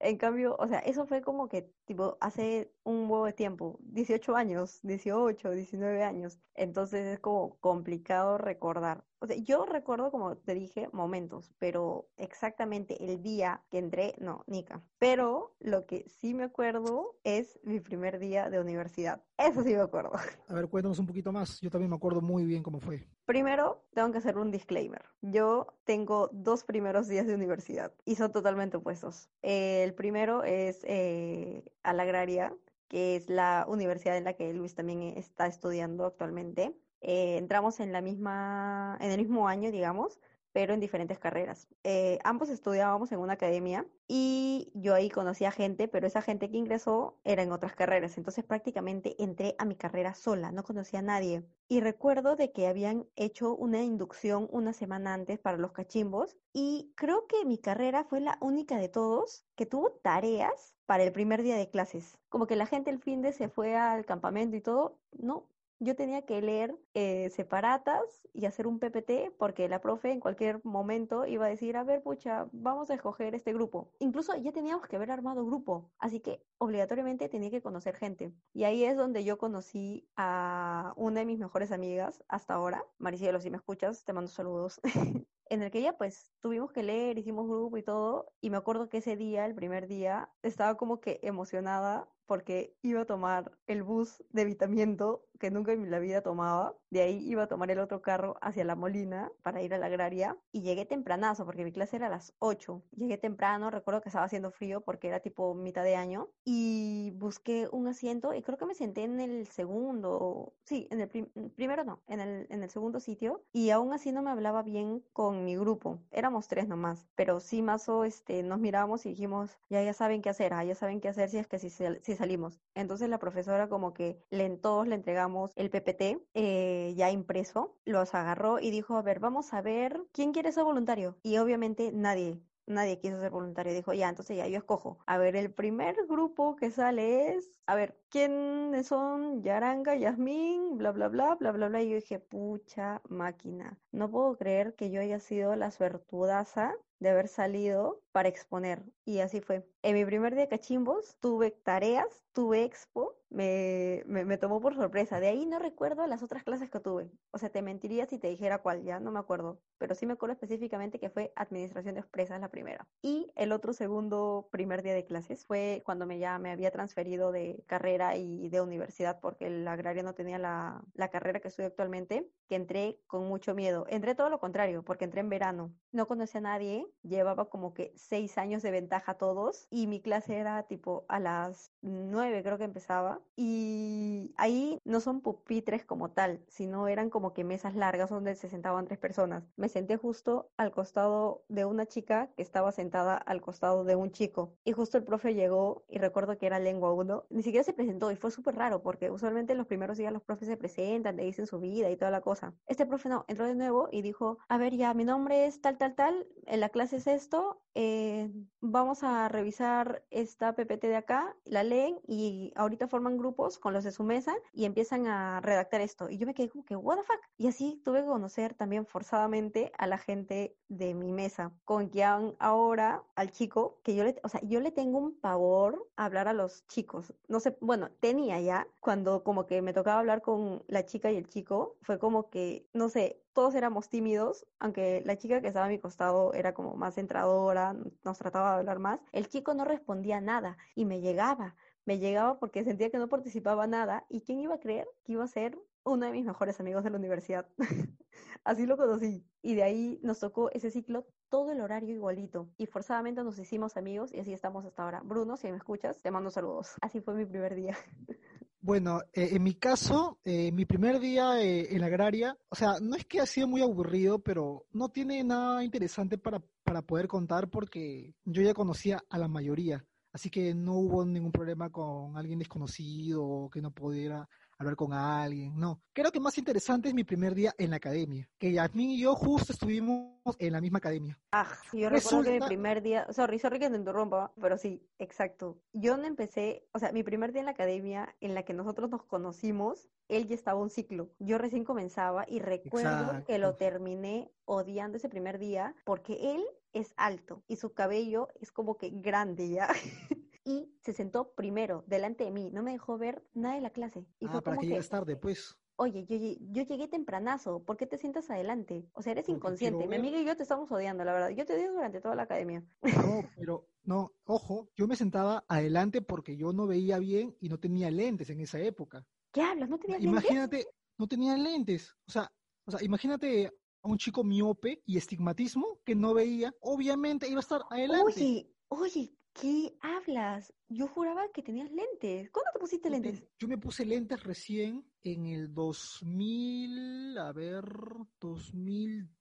[0.00, 4.34] En cambio, o sea, eso fue como que, tipo, hace un huevo de tiempo, 18
[4.34, 6.38] años, 18, 19 años.
[6.54, 9.04] Entonces es como complicado recordar.
[9.20, 14.44] O sea, yo recuerdo, como te dije, momentos, pero exactamente el día que entré, no,
[14.46, 14.82] Nica.
[14.98, 19.22] Pero lo que sí me acuerdo es mi primer día de universidad.
[19.36, 20.12] Eso sí me acuerdo.
[20.48, 21.60] A ver, cuéntanos un poquito más.
[21.60, 23.08] Yo también me acuerdo muy bien cómo fue.
[23.26, 25.04] Primero, tengo que hacer un disclaimer.
[25.20, 29.28] Yo tengo dos primeros días de universidad y son totalmente opuestos.
[29.42, 32.54] el primero es eh, a la agraria,
[32.88, 36.74] que es la universidad en la que Luis también está estudiando actualmente.
[37.00, 40.18] Eh, entramos en la misma, en el mismo año, digamos,
[40.58, 41.68] pero en diferentes carreras.
[41.84, 46.56] Eh, ambos estudiábamos en una academia y yo ahí conocía gente, pero esa gente que
[46.56, 48.18] ingresó era en otras carreras.
[48.18, 51.44] Entonces prácticamente entré a mi carrera sola, no conocía a nadie.
[51.68, 56.92] Y recuerdo de que habían hecho una inducción una semana antes para los cachimbos y
[56.96, 61.44] creo que mi carrera fue la única de todos que tuvo tareas para el primer
[61.44, 62.18] día de clases.
[62.30, 65.46] Como que la gente el fin de se fue al campamento y todo, no,
[65.80, 70.60] yo tenía que leer eh, separatas y hacer un PPT porque la profe en cualquier
[70.64, 73.90] momento iba a decir, a ver, pucha, vamos a escoger este grupo.
[73.98, 78.32] Incluso ya teníamos que haber armado grupo, así que obligatoriamente tenía que conocer gente.
[78.52, 83.40] Y ahí es donde yo conocí a una de mis mejores amigas hasta ahora, Maricielo,
[83.40, 84.80] si me escuchas, te mando saludos.
[85.50, 88.88] en el que ya pues tuvimos que leer, hicimos grupo y todo, y me acuerdo
[88.88, 93.82] que ese día, el primer día, estaba como que emocionada porque iba a tomar el
[93.82, 96.76] bus de evitamiento que nunca en la vida tomaba.
[96.90, 99.86] De ahí iba a tomar el otro carro hacia la Molina para ir a la
[99.86, 102.82] agraria y llegué tempranazo porque mi clase era a las 8.
[102.96, 107.68] Llegué temprano, recuerdo que estaba haciendo frío porque era tipo mitad de año y busqué
[107.72, 111.08] un asiento y creo que me senté en el segundo, sí, en el
[111.50, 115.04] primero no, en el, en el segundo sitio y aún así no me hablaba bien
[115.12, 115.98] con mi grupo.
[116.10, 120.20] Éramos tres nomás, pero sí más o este, nos mirábamos y dijimos, ya ya saben
[120.20, 122.60] qué hacer, ah, ya saben qué hacer si es que si, si salimos.
[122.74, 128.14] Entonces la profesora como que le, todos le entregamos el PPT eh, ya impreso, los
[128.14, 131.18] agarró y dijo, a ver, vamos a ver quién quiere ser voluntario.
[131.22, 133.72] Y obviamente nadie, nadie quiso ser voluntario.
[133.74, 134.98] Dijo, ya, entonces ya yo escojo.
[135.06, 139.42] A ver, el primer grupo que sale es, a ver, ¿quiénes son?
[139.42, 141.82] Yaranga, Yasmín, bla, bla, bla, bla, bla, bla.
[141.82, 143.78] Y yo dije, pucha máquina.
[143.92, 148.82] No puedo creer que yo haya sido la suertudaza de haber salido para exponer.
[149.04, 149.66] Y así fue.
[149.82, 155.20] En mi primer día de cachimbos tuve tareas, tuve expo, me, me, tomó por sorpresa.
[155.20, 157.10] De ahí no recuerdo las otras clases que tuve.
[157.30, 159.60] O sea, te mentiría si te dijera cuál, ya no me acuerdo.
[159.78, 162.88] Pero sí me acuerdo específicamente que fue administración de empresas la primera.
[163.02, 167.32] Y el otro segundo primer día de clases fue cuando me ya me había transferido
[167.32, 171.68] de carrera y de universidad porque el agrario no tenía la, la carrera que estudio
[171.68, 173.86] actualmente, que entré con mucho miedo.
[173.88, 175.74] Entré todo lo contrario, porque entré en verano.
[175.92, 180.00] No conocía a nadie, llevaba como que seis años de ventaja a todos y mi
[180.00, 186.10] clase era tipo a las nueve creo que empezaba y ahí no son pupitres como
[186.10, 189.44] tal, sino eran como que mesas largas donde se sentaban tres personas.
[189.56, 194.10] Me senté justo al costado de una chica que estaba sentada al costado de un
[194.10, 197.72] chico y justo el profe llegó y recuerdo que era lengua uno, ni siquiera se
[197.72, 201.16] presentó y fue súper raro porque usualmente en los primeros días los profes se presentan,
[201.16, 202.54] le dicen su vida y toda la cosa.
[202.66, 205.78] Este profe no, entró de nuevo y dijo, a ver ya, mi nombre es tal,
[205.78, 211.36] tal, tal, en la clase es esto, eh, vamos a revisar esta PPT de acá,
[211.44, 215.80] la leen y ahorita forman grupos con los de su mesa y empiezan a redactar
[215.80, 216.10] esto.
[216.10, 217.20] Y yo me quedé como que, what the fuck?
[217.36, 222.34] Y así tuve que conocer también forzadamente a la gente de mi mesa, con quien
[222.38, 226.28] ahora al chico, que yo le, o sea, yo le tengo un pavor a hablar
[226.28, 227.14] a los chicos.
[227.28, 231.16] No sé, bueno, tenía ya, cuando como que me tocaba hablar con la chica y
[231.16, 235.66] el chico, fue como que, no sé, todos éramos tímidos, aunque la chica que estaba
[235.66, 239.64] a mi costado era como más centradora, nos trataba de hablar más, el chico no
[239.64, 241.54] respondía nada y me llegaba,
[241.88, 245.24] me llegaba porque sentía que no participaba nada y quién iba a creer que iba
[245.24, 247.48] a ser uno de mis mejores amigos de la universidad.
[248.44, 249.24] Así lo conocí.
[249.40, 252.50] Y de ahí nos tocó ese ciclo todo el horario igualito.
[252.58, 255.00] Y forzadamente nos hicimos amigos y así estamos hasta ahora.
[255.02, 256.74] Bruno, si me escuchas, te mando saludos.
[256.82, 257.74] Así fue mi primer día.
[258.60, 262.80] Bueno, eh, en mi caso, eh, mi primer día eh, en la agraria, o sea,
[262.82, 267.06] no es que ha sido muy aburrido, pero no tiene nada interesante para, para poder
[267.06, 269.86] contar porque yo ya conocía a la mayoría,
[270.18, 274.28] así que no hubo ningún problema con alguien desconocido o que no pudiera
[274.58, 275.80] hablar con alguien, no.
[275.92, 279.14] Creo que más interesante es mi primer día en la academia, que Yasmin y yo
[279.14, 281.16] justo estuvimos en la misma academia.
[281.30, 285.60] Ah, yo recuerdo que mi primer día, sorry, sorry que te interrumpa, pero sí, exacto.
[285.72, 288.90] Yo no empecé, o sea, mi primer día en la academia en la que nosotros
[288.90, 291.10] nos conocimos, él ya estaba un ciclo.
[291.20, 296.42] Yo recién comenzaba y recuerdo que lo terminé odiando ese primer día porque él
[296.78, 299.68] es alto y su cabello es como que grande ya.
[300.44, 304.06] y se sentó primero, delante de mí, no me dejó ver nada de la clase.
[304.18, 305.56] Y ah, para que, llegues tarde, pues.
[305.76, 308.88] Oye, yo, yo, llegué tempranazo, ¿por qué te sientas adelante?
[308.94, 309.86] O sea, eres inconsciente.
[309.86, 311.28] Mi amiga y yo te estamos odiando, la verdad.
[311.30, 312.64] Yo te odio durante toda la academia.
[312.82, 312.82] No,
[313.36, 317.90] pero, no, ojo, yo me sentaba adelante porque yo no veía bien y no tenía
[317.90, 319.06] lentes en esa época.
[319.32, 319.68] ¿Qué hablas?
[319.68, 320.24] ¿No tenías lentes?
[320.24, 320.66] Imagínate,
[320.98, 321.94] no tenía lentes.
[322.08, 322.32] O sea,
[322.64, 323.52] o sea, imagínate
[323.88, 328.04] a un chico miope y estigmatismo que no veía, obviamente iba a estar adelante.
[328.04, 330.52] Oye, oye, ¿Qué hablas?
[330.68, 332.28] Yo juraba que tenías lentes.
[332.30, 333.24] ¿Cuándo te pusiste lentes?
[333.38, 337.64] Yo me puse lentes recién en el 2000, a ver,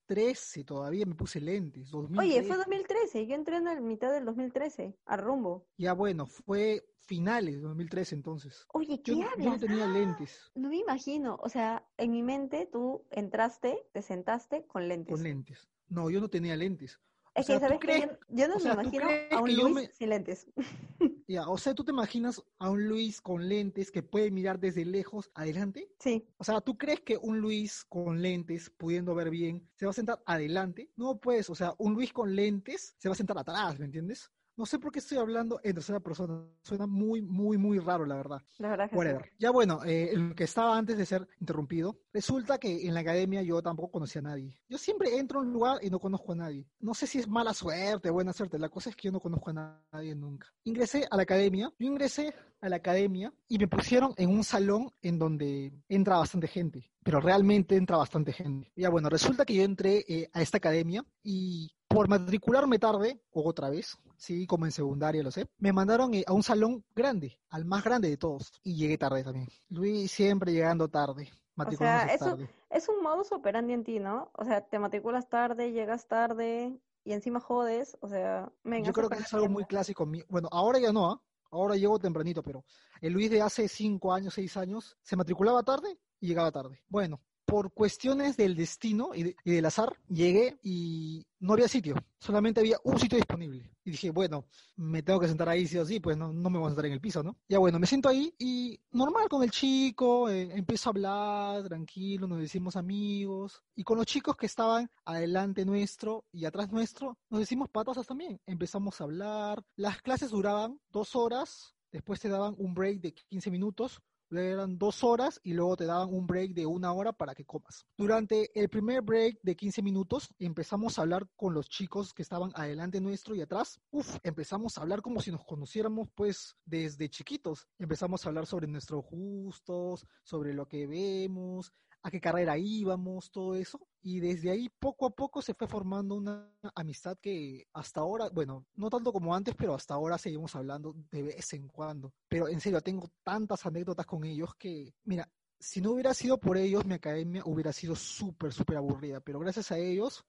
[0.08, 1.94] 2013 todavía me puse lentes.
[1.94, 5.68] Oye, fue 2013, yo entré en la mitad del 2013, a rumbo.
[5.78, 8.66] Ya bueno, fue finales de 2013 entonces.
[8.74, 9.38] Oye, ¿qué hablas?
[9.38, 9.88] Yo no tenía ¡Ah!
[9.88, 10.52] lentes.
[10.56, 15.14] No me imagino, o sea, en mi mente tú entraste, te sentaste con lentes.
[15.14, 15.70] Con lentes.
[15.90, 17.00] No, yo no tenía lentes.
[17.36, 20.48] Es que, ¿sabes que Yo, no me imagino a un Luis sin lentes.
[21.30, 24.86] Ya, o sea, ¿tú te imaginas a un Luis con lentes que puede mirar desde
[24.86, 25.92] lejos adelante?
[26.00, 26.26] Sí.
[26.38, 29.94] O sea, ¿tú crees que un Luis con lentes, pudiendo ver bien, se va a
[29.94, 30.90] sentar adelante?
[30.96, 34.32] No, pues, o sea, un Luis con lentes se va a sentar atrás, ¿me entiendes?
[34.58, 36.44] No sé por qué estoy hablando en tercera persona.
[36.64, 38.42] Suena muy, muy, muy raro, la verdad.
[38.58, 39.32] La verdad que Whatever.
[39.38, 43.44] Ya bueno, eh, lo que estaba antes de ser interrumpido, resulta que en la academia
[43.44, 44.60] yo tampoco conocía a nadie.
[44.68, 46.66] Yo siempre entro a un lugar y no conozco a nadie.
[46.80, 48.58] No sé si es mala suerte o buena suerte.
[48.58, 50.52] La cosa es que yo no conozco a nadie nunca.
[50.64, 51.72] Ingresé a la academia.
[51.78, 56.48] Yo ingresé a la academia y me pusieron en un salón en donde entra bastante
[56.48, 58.72] gente, pero realmente entra bastante gente.
[58.76, 63.70] Ya bueno, resulta que yo entré eh, a esta academia y por matricularme tarde, otra
[63.70, 67.66] vez, sí, como en secundaria lo sé, me mandaron eh, a un salón grande, al
[67.66, 69.48] más grande de todos, y llegué tarde también.
[69.70, 71.32] Luis siempre llegando tarde.
[71.58, 72.38] O sea, eso
[72.70, 74.30] es un modus operandi en ti, ¿no?
[74.34, 78.86] O sea, te matriculas tarde, llegas tarde y encima jodes, o sea, venga.
[78.86, 80.08] Yo creo que es algo muy clásico.
[80.30, 81.22] Bueno, ahora ya no, ¿ah?
[81.50, 82.64] ahora llego tempranito, pero
[83.02, 86.84] el Luis de hace cinco años, seis años, se matriculaba tarde y llegaba tarde.
[86.90, 92.78] Bueno, por cuestiones del destino y, del azar, llegué y no había sitio, solamente había
[92.84, 93.72] un sitio disponible.
[93.86, 96.60] Y dije, bueno, me tengo que sentar ahí sí o sí, pues no, no me
[96.60, 97.38] voy a sentar en el piso, ¿no?
[97.48, 102.28] Ya bueno, me siento ahí y normal con el chico, eh, empiezo a hablar, tranquilo,
[102.28, 103.64] nos decimos amigos.
[103.76, 108.42] Y con los chicos que estaban adelante nuestro y atrás nuestro, nos decimos patas también.
[108.46, 113.52] Empezamos a hablar, las clases duraban dos horas, después te daban un break de 15
[113.52, 117.46] minutos, eran dos horas y luego te daban un break de una hora para que
[117.46, 117.86] comas.
[117.98, 122.52] Durante el primer break de 15 minutos empezamos a hablar con los chicos que estaban
[122.56, 123.80] adelante nuestro y atrás.
[123.92, 127.68] Uf, empezamos a hablar como si nos conociéramos pues desde chiquitos.
[127.78, 131.72] Empezamos a hablar sobre nuestros gustos, sobre lo que vemos,
[132.08, 133.80] a qué carrera íbamos, todo eso.
[134.02, 138.66] Y desde ahí poco a poco se fue formando una amistad que hasta ahora, bueno,
[138.76, 142.14] no tanto como antes, pero hasta ahora seguimos hablando de vez en cuando.
[142.28, 146.58] Pero en serio, tengo tantas anécdotas con ellos que, mira, si no hubiera sido por
[146.58, 149.20] ellos, mi academia hubiera sido súper, súper aburrida.
[149.20, 150.26] Pero gracias a ellos,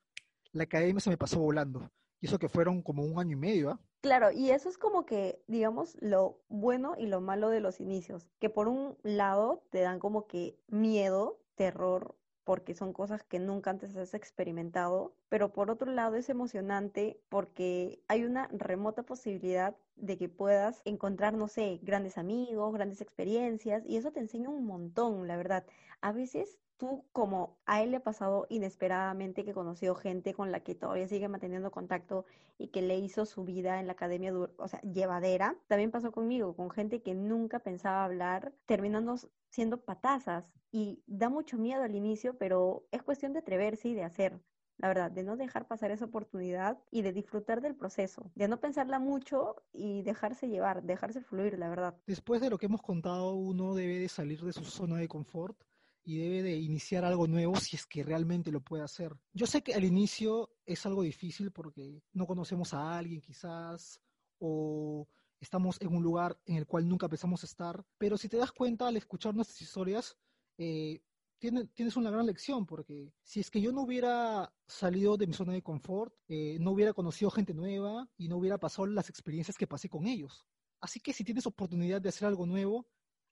[0.53, 1.91] la academia se me pasó volando.
[2.21, 3.81] Y eso que fueron como un año y medio, ¿ah?
[4.01, 8.29] Claro, y eso es como que, digamos, lo bueno y lo malo de los inicios,
[8.39, 13.69] que por un lado te dan como que miedo terror porque son cosas que nunca
[13.71, 20.17] antes has experimentado pero por otro lado es emocionante porque hay una remota posibilidad de
[20.17, 25.27] que puedas encontrar, no sé, grandes amigos, grandes experiencias, y eso te enseña un montón,
[25.27, 25.67] la verdad.
[26.01, 30.61] A veces tú, como a él le ha pasado inesperadamente que conoció gente con la
[30.61, 32.25] que todavía sigue manteniendo contacto
[32.57, 36.55] y que le hizo su vida en la academia, o sea, llevadera, también pasó conmigo,
[36.55, 39.17] con gente que nunca pensaba hablar, terminando
[39.51, 40.49] siendo patazas.
[40.71, 44.39] Y da mucho miedo al inicio, pero es cuestión de atreverse y de hacer
[44.79, 48.61] la verdad, de no dejar pasar esa oportunidad y de disfrutar del proceso, de no
[48.61, 51.97] pensarla mucho y dejarse llevar, dejarse fluir, la verdad.
[52.07, 55.61] Después de lo que hemos contado, uno debe de salir de su zona de confort
[56.05, 59.15] y debe de iniciar algo nuevo si es que realmente lo puede hacer.
[59.33, 64.01] Yo sé que al inicio es algo difícil porque no conocemos a alguien quizás
[64.39, 65.09] o
[65.41, 68.89] estamos en un lugar en el cual nunca pensamos estar, pero si te das cuenta
[68.89, 70.17] al escuchar nuestras historias,
[70.57, 71.03] eh,
[71.39, 75.53] tienes una gran lección porque si es que yo no hubiera salido de mi zona
[75.53, 79.67] de confort, eh, no hubiera conocido gente nueva y no hubiera pasado las experiencias que
[79.67, 80.45] pasé con ellos.
[80.81, 82.87] Así que si tienes oportunidad de hacer algo nuevo,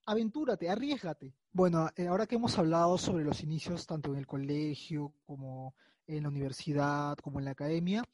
[0.05, 1.35] aventúrate, arriesgate.
[1.53, 5.75] Bueno, eh, ahora que hemos hablado sobre los inicios tanto en el colegio como
[6.07, 8.05] en la universidad, como en la academia,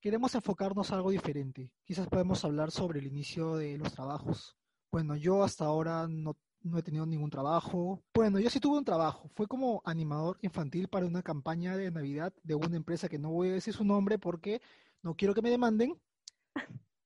[0.00, 1.70] queremos enfocarnos algo diferente.
[1.84, 4.56] Quizás podemos hablar sobre el inicio de los trabajos.
[4.90, 6.36] Bueno, yo hasta ahora no,
[6.66, 8.02] no he tenido ningún trabajo.
[8.14, 9.28] Bueno, yo sí tuve un trabajo.
[9.34, 13.48] Fue como animador infantil para una campaña de Navidad de una empresa que no voy
[13.48, 14.60] a decir su nombre porque
[15.02, 16.00] no quiero que me demanden.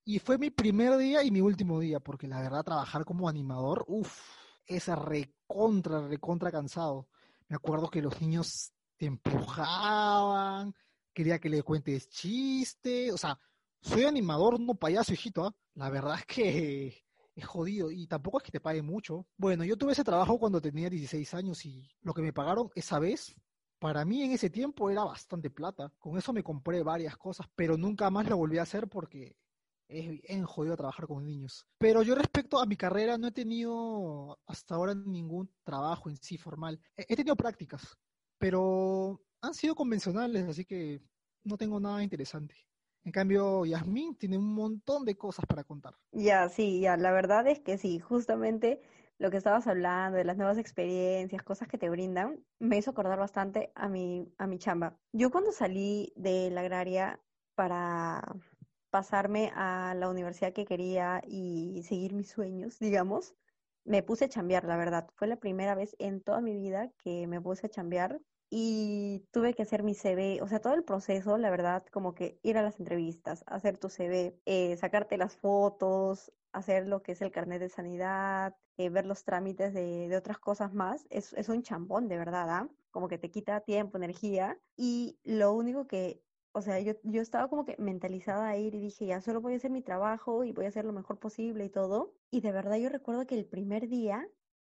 [0.05, 3.85] Y fue mi primer día y mi último día, porque la verdad trabajar como animador,
[3.87, 4.19] uff,
[4.67, 7.07] es recontra, recontra cansado.
[7.49, 10.75] Me acuerdo que los niños te empujaban,
[11.13, 13.39] quería que le cuentes chiste, o sea,
[13.81, 15.55] soy animador, no payaso, hijito, ¿ah?
[15.75, 17.05] La verdad es que
[17.41, 19.27] es jodido y tampoco es que te pague mucho.
[19.37, 22.99] Bueno, yo tuve ese trabajo cuando tenía 16 años y lo que me pagaron esa
[22.99, 23.35] vez,
[23.79, 25.93] para mí en ese tiempo era bastante plata.
[25.99, 29.37] Con eso me compré varias cosas, pero nunca más lo volví a hacer porque
[29.89, 31.67] es bien jodido trabajar con niños.
[31.79, 36.39] Pero yo respecto a mi carrera no he tenido hasta ahora ningún trabajo en sí
[36.39, 36.81] formal.
[36.97, 37.97] He tenido prácticas,
[38.39, 41.03] pero han sido convencionales, así que
[41.45, 42.55] no tengo nada interesante.
[43.05, 45.95] En cambio, Yasmín tiene un montón de cosas para contar.
[46.13, 48.81] Ya, sí, ya, la verdad es que sí, justamente
[49.19, 53.19] lo que estabas hablando de las nuevas experiencias, cosas que te brindan, me hizo acordar
[53.19, 54.99] bastante a mi, a mi chamba.
[55.13, 57.21] Yo cuando salí de la agraria
[57.55, 58.23] para
[58.91, 63.35] pasarme a la universidad que quería y seguir mis sueños, digamos,
[63.85, 65.09] me puse a chambear, la verdad.
[65.15, 69.55] Fue la primera vez en toda mi vida que me puse a chambear y tuve
[69.55, 72.63] que hacer mi CV, o sea, todo el proceso, la verdad, como que ir a
[72.63, 77.61] las entrevistas, hacer tu CV, eh, sacarte las fotos, hacer lo que es el carnet
[77.61, 82.09] de sanidad, eh, ver los trámites de, de, otras cosas más, es, es un chambón,
[82.09, 82.69] de verdad, ¿ah?
[82.91, 87.49] Como que te quita tiempo, energía, y lo único que o sea, yo, yo estaba
[87.49, 90.53] como que mentalizada a ir y dije, ya solo voy a hacer mi trabajo y
[90.53, 92.15] voy a hacer lo mejor posible y todo.
[92.31, 94.27] Y de verdad yo recuerdo que el primer día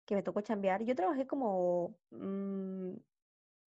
[0.05, 2.93] que me tocó chambear, yo trabajé como, mmm,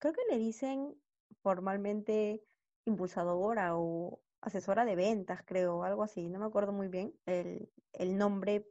[0.01, 0.95] creo que le dicen
[1.41, 2.43] formalmente
[2.85, 8.17] impulsadora o asesora de ventas, creo, algo así, no me acuerdo muy bien el, el
[8.17, 8.67] nombre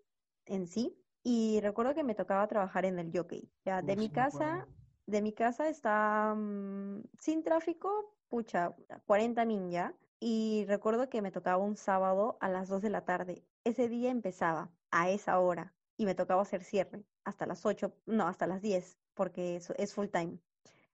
[0.47, 0.97] en sí.
[1.23, 3.49] Y recuerdo que me tocaba trabajar en el jockey.
[3.65, 4.67] Ya, de mi casa,
[5.07, 8.75] de mi casa está mm, sin tráfico, pucha,
[9.07, 9.95] 40 min ya.
[10.19, 13.45] Y recuerdo que me tocaba un sábado a las 2 de la tarde.
[13.65, 18.27] Ese día empezaba a esa hora y me tocaba hacer cierre hasta las 8, no,
[18.27, 20.39] hasta las 10, porque es, es full time.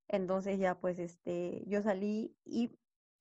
[0.08, 2.70] Entonces ya pues este, yo salí y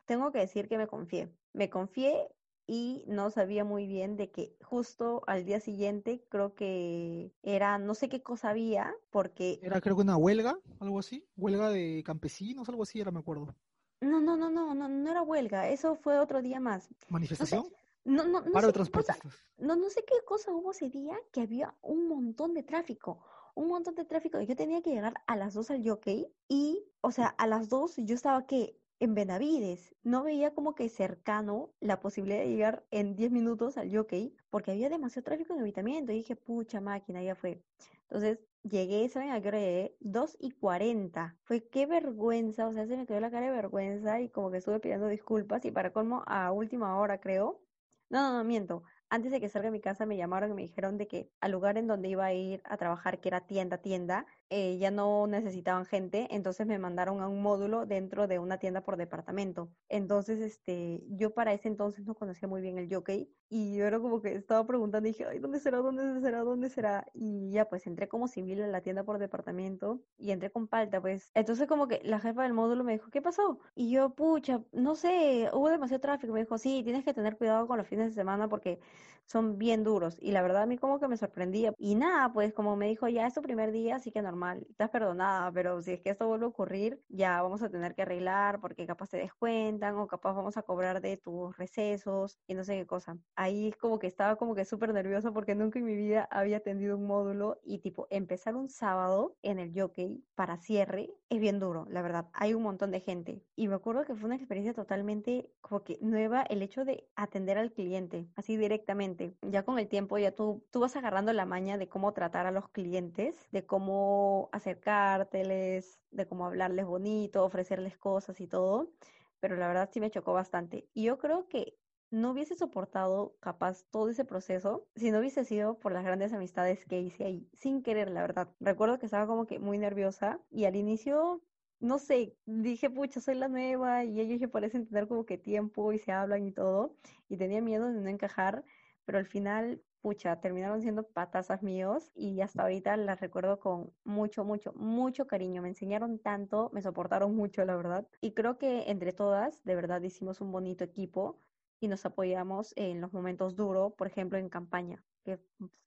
[0.06, 1.32] tengo que decir que me confié.
[1.54, 2.30] Me confié
[2.68, 7.94] y no sabía muy bien de que justo al día siguiente creo que era no
[7.94, 12.68] sé qué cosa había porque era creo que una huelga algo así huelga de campesinos
[12.68, 13.56] algo así era me acuerdo.
[14.02, 16.90] No no no no no no era huelga eso fue otro día más.
[17.10, 17.66] Manifestación
[18.06, 19.18] no, no, no, Para sé cosa,
[19.58, 23.20] no, no sé qué cosa hubo ese día que había un montón de tráfico
[23.56, 24.40] un montón de tráfico.
[24.42, 27.96] Yo tenía que llegar a las 2 al jockey y, o sea, a las 2
[27.98, 29.96] yo estaba que en Benavides.
[30.04, 34.72] No veía como que cercano la posibilidad de llegar en 10 minutos al jockey porque
[34.72, 36.12] había demasiado tráfico en habitamiento.
[36.12, 37.64] Y dije, pucha máquina, ya fue.
[38.04, 39.98] Entonces llegué, ¿saben a qué hora llegué?
[40.00, 41.40] 2 y 40.
[41.44, 44.58] Fue qué vergüenza, o sea, se me quedó la cara de vergüenza y como que
[44.58, 47.62] estuve pidiendo disculpas y para colmo a última hora creo.
[48.10, 48.84] No, no, no, miento.
[49.10, 51.52] Antes de que salga de mi casa me llamaron y me dijeron de que al
[51.52, 55.28] lugar en donde iba a ir a trabajar, que era tienda, tienda, eh, ya no
[55.28, 59.72] necesitaban gente, entonces me mandaron a un módulo dentro de una tienda por departamento.
[59.90, 64.00] Entonces, este, yo para ese entonces no conocía muy bien el jockey y yo era
[64.00, 65.78] como que estaba preguntando y dije, ay, ¿dónde será?
[65.80, 66.40] ¿Dónde será?
[66.44, 67.06] ¿Dónde será?
[67.14, 71.02] Y ya pues entré como civil en la tienda por departamento y entré con palta,
[71.02, 71.32] pues.
[71.34, 73.60] Entonces como que la jefa del módulo me dijo, ¿qué pasó?
[73.76, 76.34] Y yo, pucha, no sé, hubo demasiado tráfico.
[76.34, 78.80] Me dijo, sí, tienes que tener cuidado con los fines de semana porque
[79.26, 80.18] son bien duros.
[80.20, 81.74] Y la verdad a mí como que me sorprendía.
[81.78, 84.35] Y nada, pues como me dijo, ya es tu primer día, así que normal,
[84.70, 88.04] estás perdonada, pero si es que esto vuelve a ocurrir, ya vamos a tener que
[88.04, 92.64] arreglar porque capaz te descuentan o capaz vamos a cobrar de tus recesos y no
[92.64, 93.18] sé qué cosa.
[93.36, 96.58] Ahí es como que estaba como que súper nerviosa porque nunca en mi vida había
[96.58, 101.60] atendido un módulo y tipo empezar un sábado en el jockey para cierre es bien
[101.60, 102.28] duro, la verdad.
[102.34, 103.44] Hay un montón de gente.
[103.56, 107.58] Y me acuerdo que fue una experiencia totalmente como que nueva el hecho de atender
[107.58, 109.36] al cliente así directamente.
[109.42, 112.52] Ya con el tiempo ya tú, tú vas agarrando la maña de cómo tratar a
[112.52, 118.92] los clientes, de cómo acercárteles, de cómo hablarles bonito, ofrecerles cosas y todo.
[119.40, 120.88] Pero la verdad sí me chocó bastante.
[120.94, 121.78] Y yo creo que
[122.12, 126.86] no hubiese soportado capaz todo ese proceso si no hubiese sido por las grandes amistades
[126.86, 128.50] que hice ahí, sin querer, la verdad.
[128.60, 131.44] Recuerdo que estaba como que muy nerviosa y al inicio,
[131.80, 135.92] no sé, dije, pucha, soy la nueva y ellos ya parecen tener como que tiempo
[135.94, 136.96] y se hablan y todo,
[137.28, 138.64] y tenía miedo de no encajar,
[139.04, 144.46] pero al final, pucha, terminaron siendo patazas míos y hasta ahorita las recuerdo con mucho,
[144.46, 145.64] mucho, mucho cariño.
[145.64, 148.08] Me enseñaron tanto, me soportaron mucho, la verdad.
[148.22, 151.42] Y creo que entre todas, de verdad, hicimos un bonito equipo
[151.80, 155.04] y nos apoyamos en los momentos duros, por ejemplo, en campaña,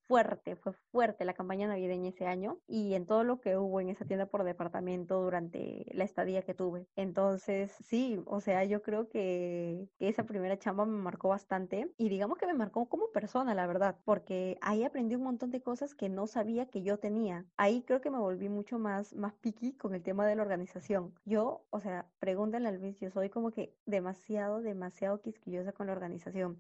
[0.09, 3.91] fuerte, fue fuerte la campaña navideña ese año y en todo lo que hubo en
[3.91, 6.87] esa tienda por departamento durante la estadía que tuve.
[6.97, 12.09] Entonces, sí, o sea, yo creo que, que esa primera chamba me marcó bastante y
[12.09, 15.95] digamos que me marcó como persona, la verdad, porque ahí aprendí un montón de cosas
[15.95, 17.45] que no sabía que yo tenía.
[17.59, 21.15] Ahí creo que me volví mucho más, más picky con el tema de la organización.
[21.27, 25.93] Yo, o sea, pregúntale al Luis, yo soy como que demasiado, demasiado quisquillosa con la
[25.93, 26.59] organización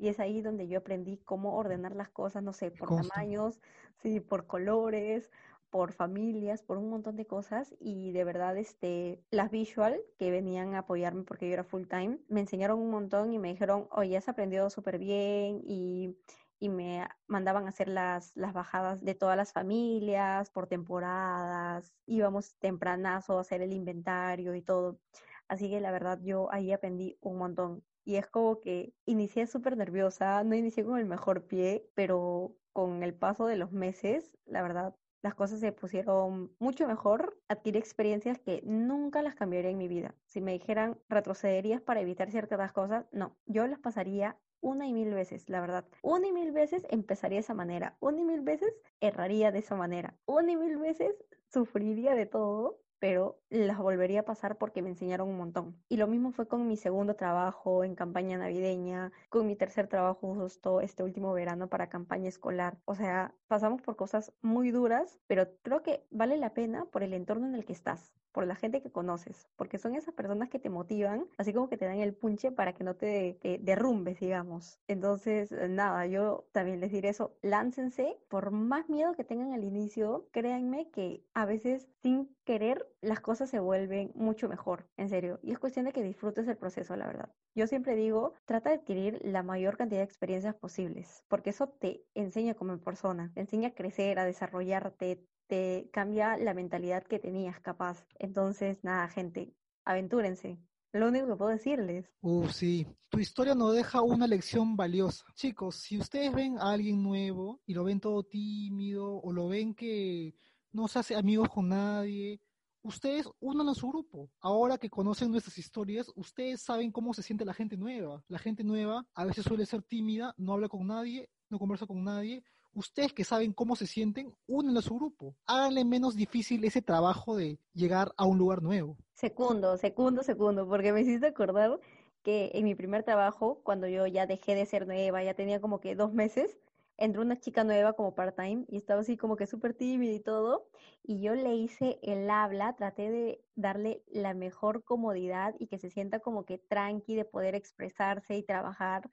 [0.00, 3.60] y es ahí donde yo aprendí cómo ordenar las cosas, no sé, por tamaños,
[3.98, 5.30] sí, por colores,
[5.70, 10.74] por familias, por un montón de cosas y de verdad este las visual que venían
[10.74, 14.16] a apoyarme porque yo era full time me enseñaron un montón y me dijeron, "Oye,
[14.16, 16.18] has aprendido súper bien" y
[16.58, 22.58] y me mandaban a hacer las, las bajadas de todas las familias por temporadas, íbamos
[22.58, 25.00] tempranazo a hacer el inventario y todo.
[25.48, 29.76] Así que la verdad yo ahí aprendí un montón y es como que inicié súper
[29.76, 34.62] nerviosa, no inicié con el mejor pie, pero con el paso de los meses, la
[34.62, 39.86] verdad, las cosas se pusieron mucho mejor, adquirí experiencias que nunca las cambiaría en mi
[39.86, 40.16] vida.
[40.26, 45.14] Si me dijeran retrocederías para evitar ciertas cosas, no, yo las pasaría una y mil
[45.14, 45.86] veces, la verdad.
[46.02, 49.76] Una y mil veces empezaría de esa manera, una y mil veces erraría de esa
[49.76, 51.14] manera, una y mil veces
[51.46, 55.76] sufriría de todo pero las volvería a pasar porque me enseñaron un montón.
[55.88, 60.34] Y lo mismo fue con mi segundo trabajo en campaña navideña, con mi tercer trabajo
[60.34, 62.78] justo este último verano para campaña escolar.
[62.84, 67.14] O sea, pasamos por cosas muy duras, pero creo que vale la pena por el
[67.14, 70.58] entorno en el que estás por la gente que conoces, porque son esas personas que
[70.58, 74.78] te motivan, así como que te dan el punche para que no te, derrumbes, digamos.
[74.88, 80.28] Entonces, nada, yo también les diré eso, láncense, por más miedo que tengan al inicio,
[80.30, 85.52] créanme que a veces sin querer las cosas se vuelven mucho mejor, en serio, y
[85.52, 87.30] es cuestión de que disfrutes el proceso, la verdad.
[87.54, 92.04] Yo siempre digo, trata de adquirir la mayor cantidad de experiencias posibles, porque eso te
[92.14, 97.58] enseña como persona, te enseña a crecer, a desarrollarte, te cambia la mentalidad que tenías
[97.58, 98.06] capaz.
[98.20, 99.52] Entonces, nada, gente,
[99.84, 100.60] aventúrense.
[100.92, 102.06] Lo único que puedo decirles.
[102.20, 102.86] Uh, sí.
[103.08, 105.24] Tu historia nos deja una lección valiosa.
[105.34, 109.74] Chicos, si ustedes ven a alguien nuevo y lo ven todo tímido o lo ven
[109.74, 110.36] que
[110.70, 112.40] no se hace amigos con nadie,
[112.82, 114.30] ustedes unan a su grupo.
[114.40, 118.22] Ahora que conocen nuestras historias, ustedes saben cómo se siente la gente nueva.
[118.28, 122.04] La gente nueva a veces suele ser tímida, no habla con nadie, no conversa con
[122.04, 122.44] nadie,
[122.74, 125.34] ustedes que saben cómo se sienten, únenlo a su grupo.
[125.46, 128.96] Háganle menos difícil ese trabajo de llegar a un lugar nuevo.
[129.14, 131.78] Segundo, segundo, segundo, porque me hiciste acordar
[132.22, 135.80] que en mi primer trabajo, cuando yo ya dejé de ser nueva, ya tenía como
[135.80, 136.58] que dos meses,
[136.96, 140.68] entró una chica nueva como part-time y estaba así como que súper tímida y todo,
[141.02, 145.88] y yo le hice el habla, traté de darle la mejor comodidad y que se
[145.88, 149.10] sienta como que tranqui de poder expresarse y trabajar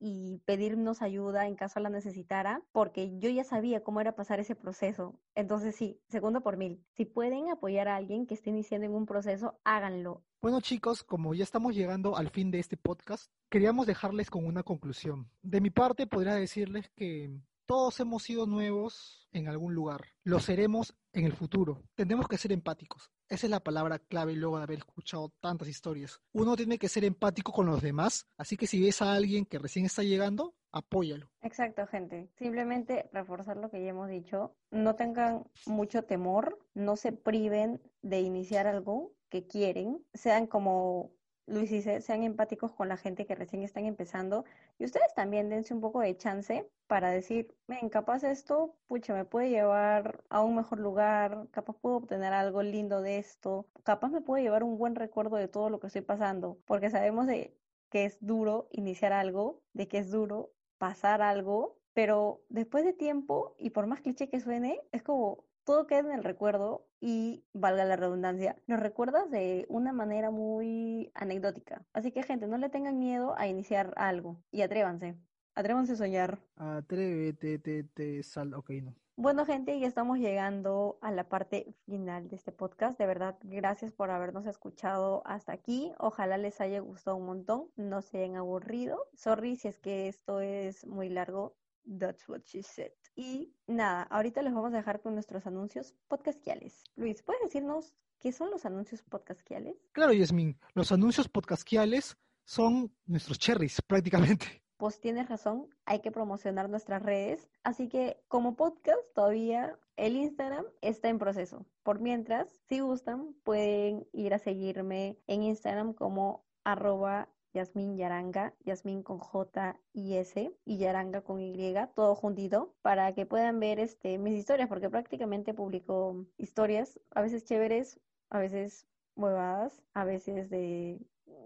[0.00, 4.56] y pedirnos ayuda en caso la necesitara, porque yo ya sabía cómo era pasar ese
[4.56, 5.20] proceso.
[5.34, 6.82] Entonces sí, segundo por mil.
[6.96, 10.24] Si pueden apoyar a alguien que esté iniciando en un proceso, háganlo.
[10.40, 14.62] Bueno chicos, como ya estamos llegando al fin de este podcast, queríamos dejarles con una
[14.62, 15.30] conclusión.
[15.42, 17.30] De mi parte, podría decirles que
[17.66, 20.06] todos hemos sido nuevos en algún lugar.
[20.24, 21.82] Lo seremos en el futuro.
[21.94, 23.12] Tenemos que ser empáticos.
[23.30, 26.20] Esa es la palabra clave luego de haber escuchado tantas historias.
[26.32, 29.60] Uno tiene que ser empático con los demás, así que si ves a alguien que
[29.60, 31.30] recién está llegando, apóyalo.
[31.40, 32.28] Exacto, gente.
[32.36, 34.56] Simplemente reforzar lo que ya hemos dicho.
[34.72, 41.12] No tengan mucho temor, no se priven de iniciar algo que quieren, sean como
[41.50, 44.44] Luis dice, sean empáticos con la gente que recién están empezando
[44.78, 49.24] y ustedes también dense un poco de chance para decir, ven, capaz esto, pucha, me
[49.24, 54.20] puede llevar a un mejor lugar, capaz puedo obtener algo lindo de esto, capaz me
[54.20, 57.58] puede llevar un buen recuerdo de todo lo que estoy pasando, porque sabemos de
[57.90, 63.56] que es duro iniciar algo, de que es duro pasar algo, pero después de tiempo,
[63.58, 67.84] y por más cliché que suene, es como todo queda en el recuerdo y, valga
[67.84, 71.84] la redundancia, lo recuerdas de una manera muy anecdótica.
[71.92, 75.16] Así que, gente, no le tengan miedo a iniciar algo y atrévanse.
[75.54, 76.38] Atrévanse a soñar.
[76.56, 78.54] Atrévete, te, te, sal.
[78.54, 78.94] Ok, no.
[79.16, 82.98] Bueno, gente, ya estamos llegando a la parte final de este podcast.
[82.98, 85.92] De verdad, gracias por habernos escuchado hasta aquí.
[85.98, 89.08] Ojalá les haya gustado un montón, no se hayan aburrido.
[89.12, 91.54] Sorry si es que esto es muy largo.
[91.84, 92.92] That's what she said.
[93.14, 96.84] Y nada, ahorita les vamos a dejar con nuestros anuncios podcastiales.
[96.96, 99.76] Luis, ¿puedes decirnos qué son los anuncios podcastiales?
[99.92, 100.58] Claro, Yasmin.
[100.74, 104.62] Los anuncios podcastiales son nuestros cherries, prácticamente.
[104.76, 107.50] Pues tienes razón, hay que promocionar nuestras redes.
[107.62, 111.66] Así que como podcast todavía el Instagram está en proceso.
[111.82, 119.02] Por mientras, si gustan, pueden ir a seguirme en Instagram como arroba Yasmin Yaranga, Yasmin
[119.02, 124.18] con J y S y Yaranga con Y, todo juntito, para que puedan ver este,
[124.18, 128.86] mis historias, porque prácticamente publico historias, a veces chéveres, a veces
[129.16, 130.98] huevadas, a veces de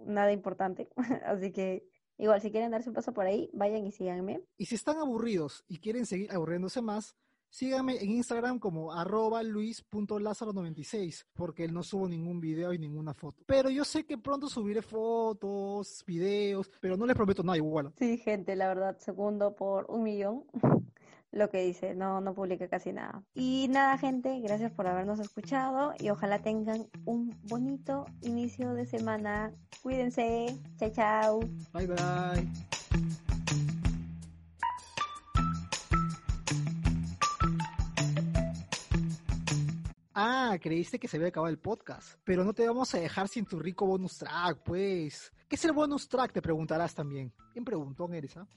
[0.06, 0.88] nada importante.
[1.24, 1.86] Así que
[2.18, 4.42] igual, si quieren darse un paso por ahí, vayan y síganme.
[4.56, 7.16] Y si están aburridos y quieren seguir aburriéndose más,
[7.54, 13.44] Síganme en Instagram como arroba luis.lázaro96, porque él no subo ningún video y ninguna foto.
[13.46, 17.92] Pero yo sé que pronto subiré fotos, videos, pero no les prometo nada igual.
[17.96, 20.42] Sí, gente, la verdad, segundo por un millón.
[21.30, 23.22] lo que dice, no, no publica casi nada.
[23.34, 29.52] Y nada, gente, gracias por habernos escuchado y ojalá tengan un bonito inicio de semana.
[29.80, 31.40] Cuídense, chao, chao.
[31.72, 33.14] Bye, bye.
[40.26, 42.18] Ah, creíste que se había acabado el podcast.
[42.24, 45.30] Pero no te vamos a dejar sin tu rico bonus track, pues.
[45.46, 46.32] ¿Qué es el bonus track?
[46.32, 47.30] Te preguntarás también.
[47.52, 48.34] ¿Quién preguntó, eres?
[48.38, 48.48] Ah?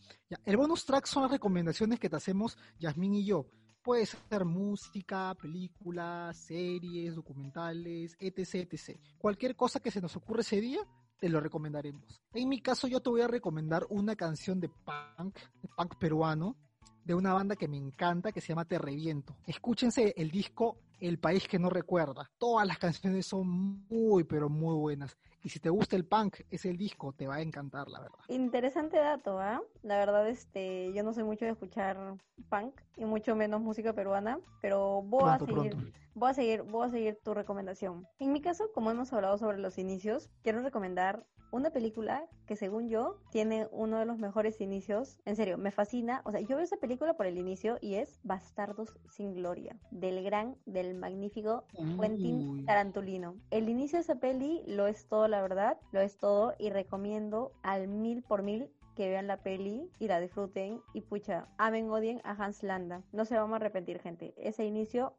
[0.46, 3.48] el bonus track son las recomendaciones que te hacemos Yasmín y yo.
[3.84, 8.98] Puede ser música, películas, series, documentales, etc, etc.
[9.18, 10.80] Cualquier cosa que se nos ocurra ese día,
[11.20, 12.22] te lo recomendaremos.
[12.32, 16.56] En mi caso, yo te voy a recomendar una canción de punk, de punk peruano,
[17.04, 19.36] de una banda que me encanta que se llama Te Reviento.
[19.46, 22.30] Escúchense el disco El País que no recuerda.
[22.38, 25.18] Todas las canciones son muy, pero muy buenas.
[25.44, 28.18] Y si te gusta el punk, es el disco, te va a encantar, la verdad.
[28.28, 29.62] Interesante dato, ¿ah?
[29.84, 32.18] La verdad, este, yo no soy mucho de escuchar
[32.50, 36.90] punk y mucho menos música peruana, pero voy a seguir, voy a seguir, voy a
[36.90, 38.08] seguir tu recomendación.
[38.20, 42.90] En mi caso, como hemos hablado sobre los inicios, quiero recomendar una película que según
[42.90, 45.20] yo tiene uno de los mejores inicios.
[45.26, 46.22] En serio, me fascina.
[46.26, 50.24] O sea, yo veo esa película por el inicio y es Bastardos sin Gloria, del
[50.24, 51.66] gran, del magnífico
[52.02, 53.36] Quentin Tarantulino.
[53.52, 57.52] El inicio de esa peli lo es todo, la verdad, lo es todo y recomiendo
[57.62, 62.20] al mil por mil que vean la peli y la disfruten y pucha, amen odien
[62.24, 63.04] a Hans Landa.
[63.12, 64.34] No se van a arrepentir, gente.
[64.38, 65.14] Ese inicio,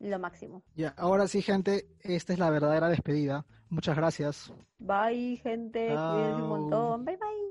[0.00, 0.62] lo máximo.
[0.74, 3.44] Ya, ahora sí, gente, esta es la verdadera despedida.
[3.68, 4.52] Muchas gracias.
[4.78, 5.88] Bye, gente.
[6.08, 7.04] Cuídense un montón.
[7.04, 7.47] Bye, bye.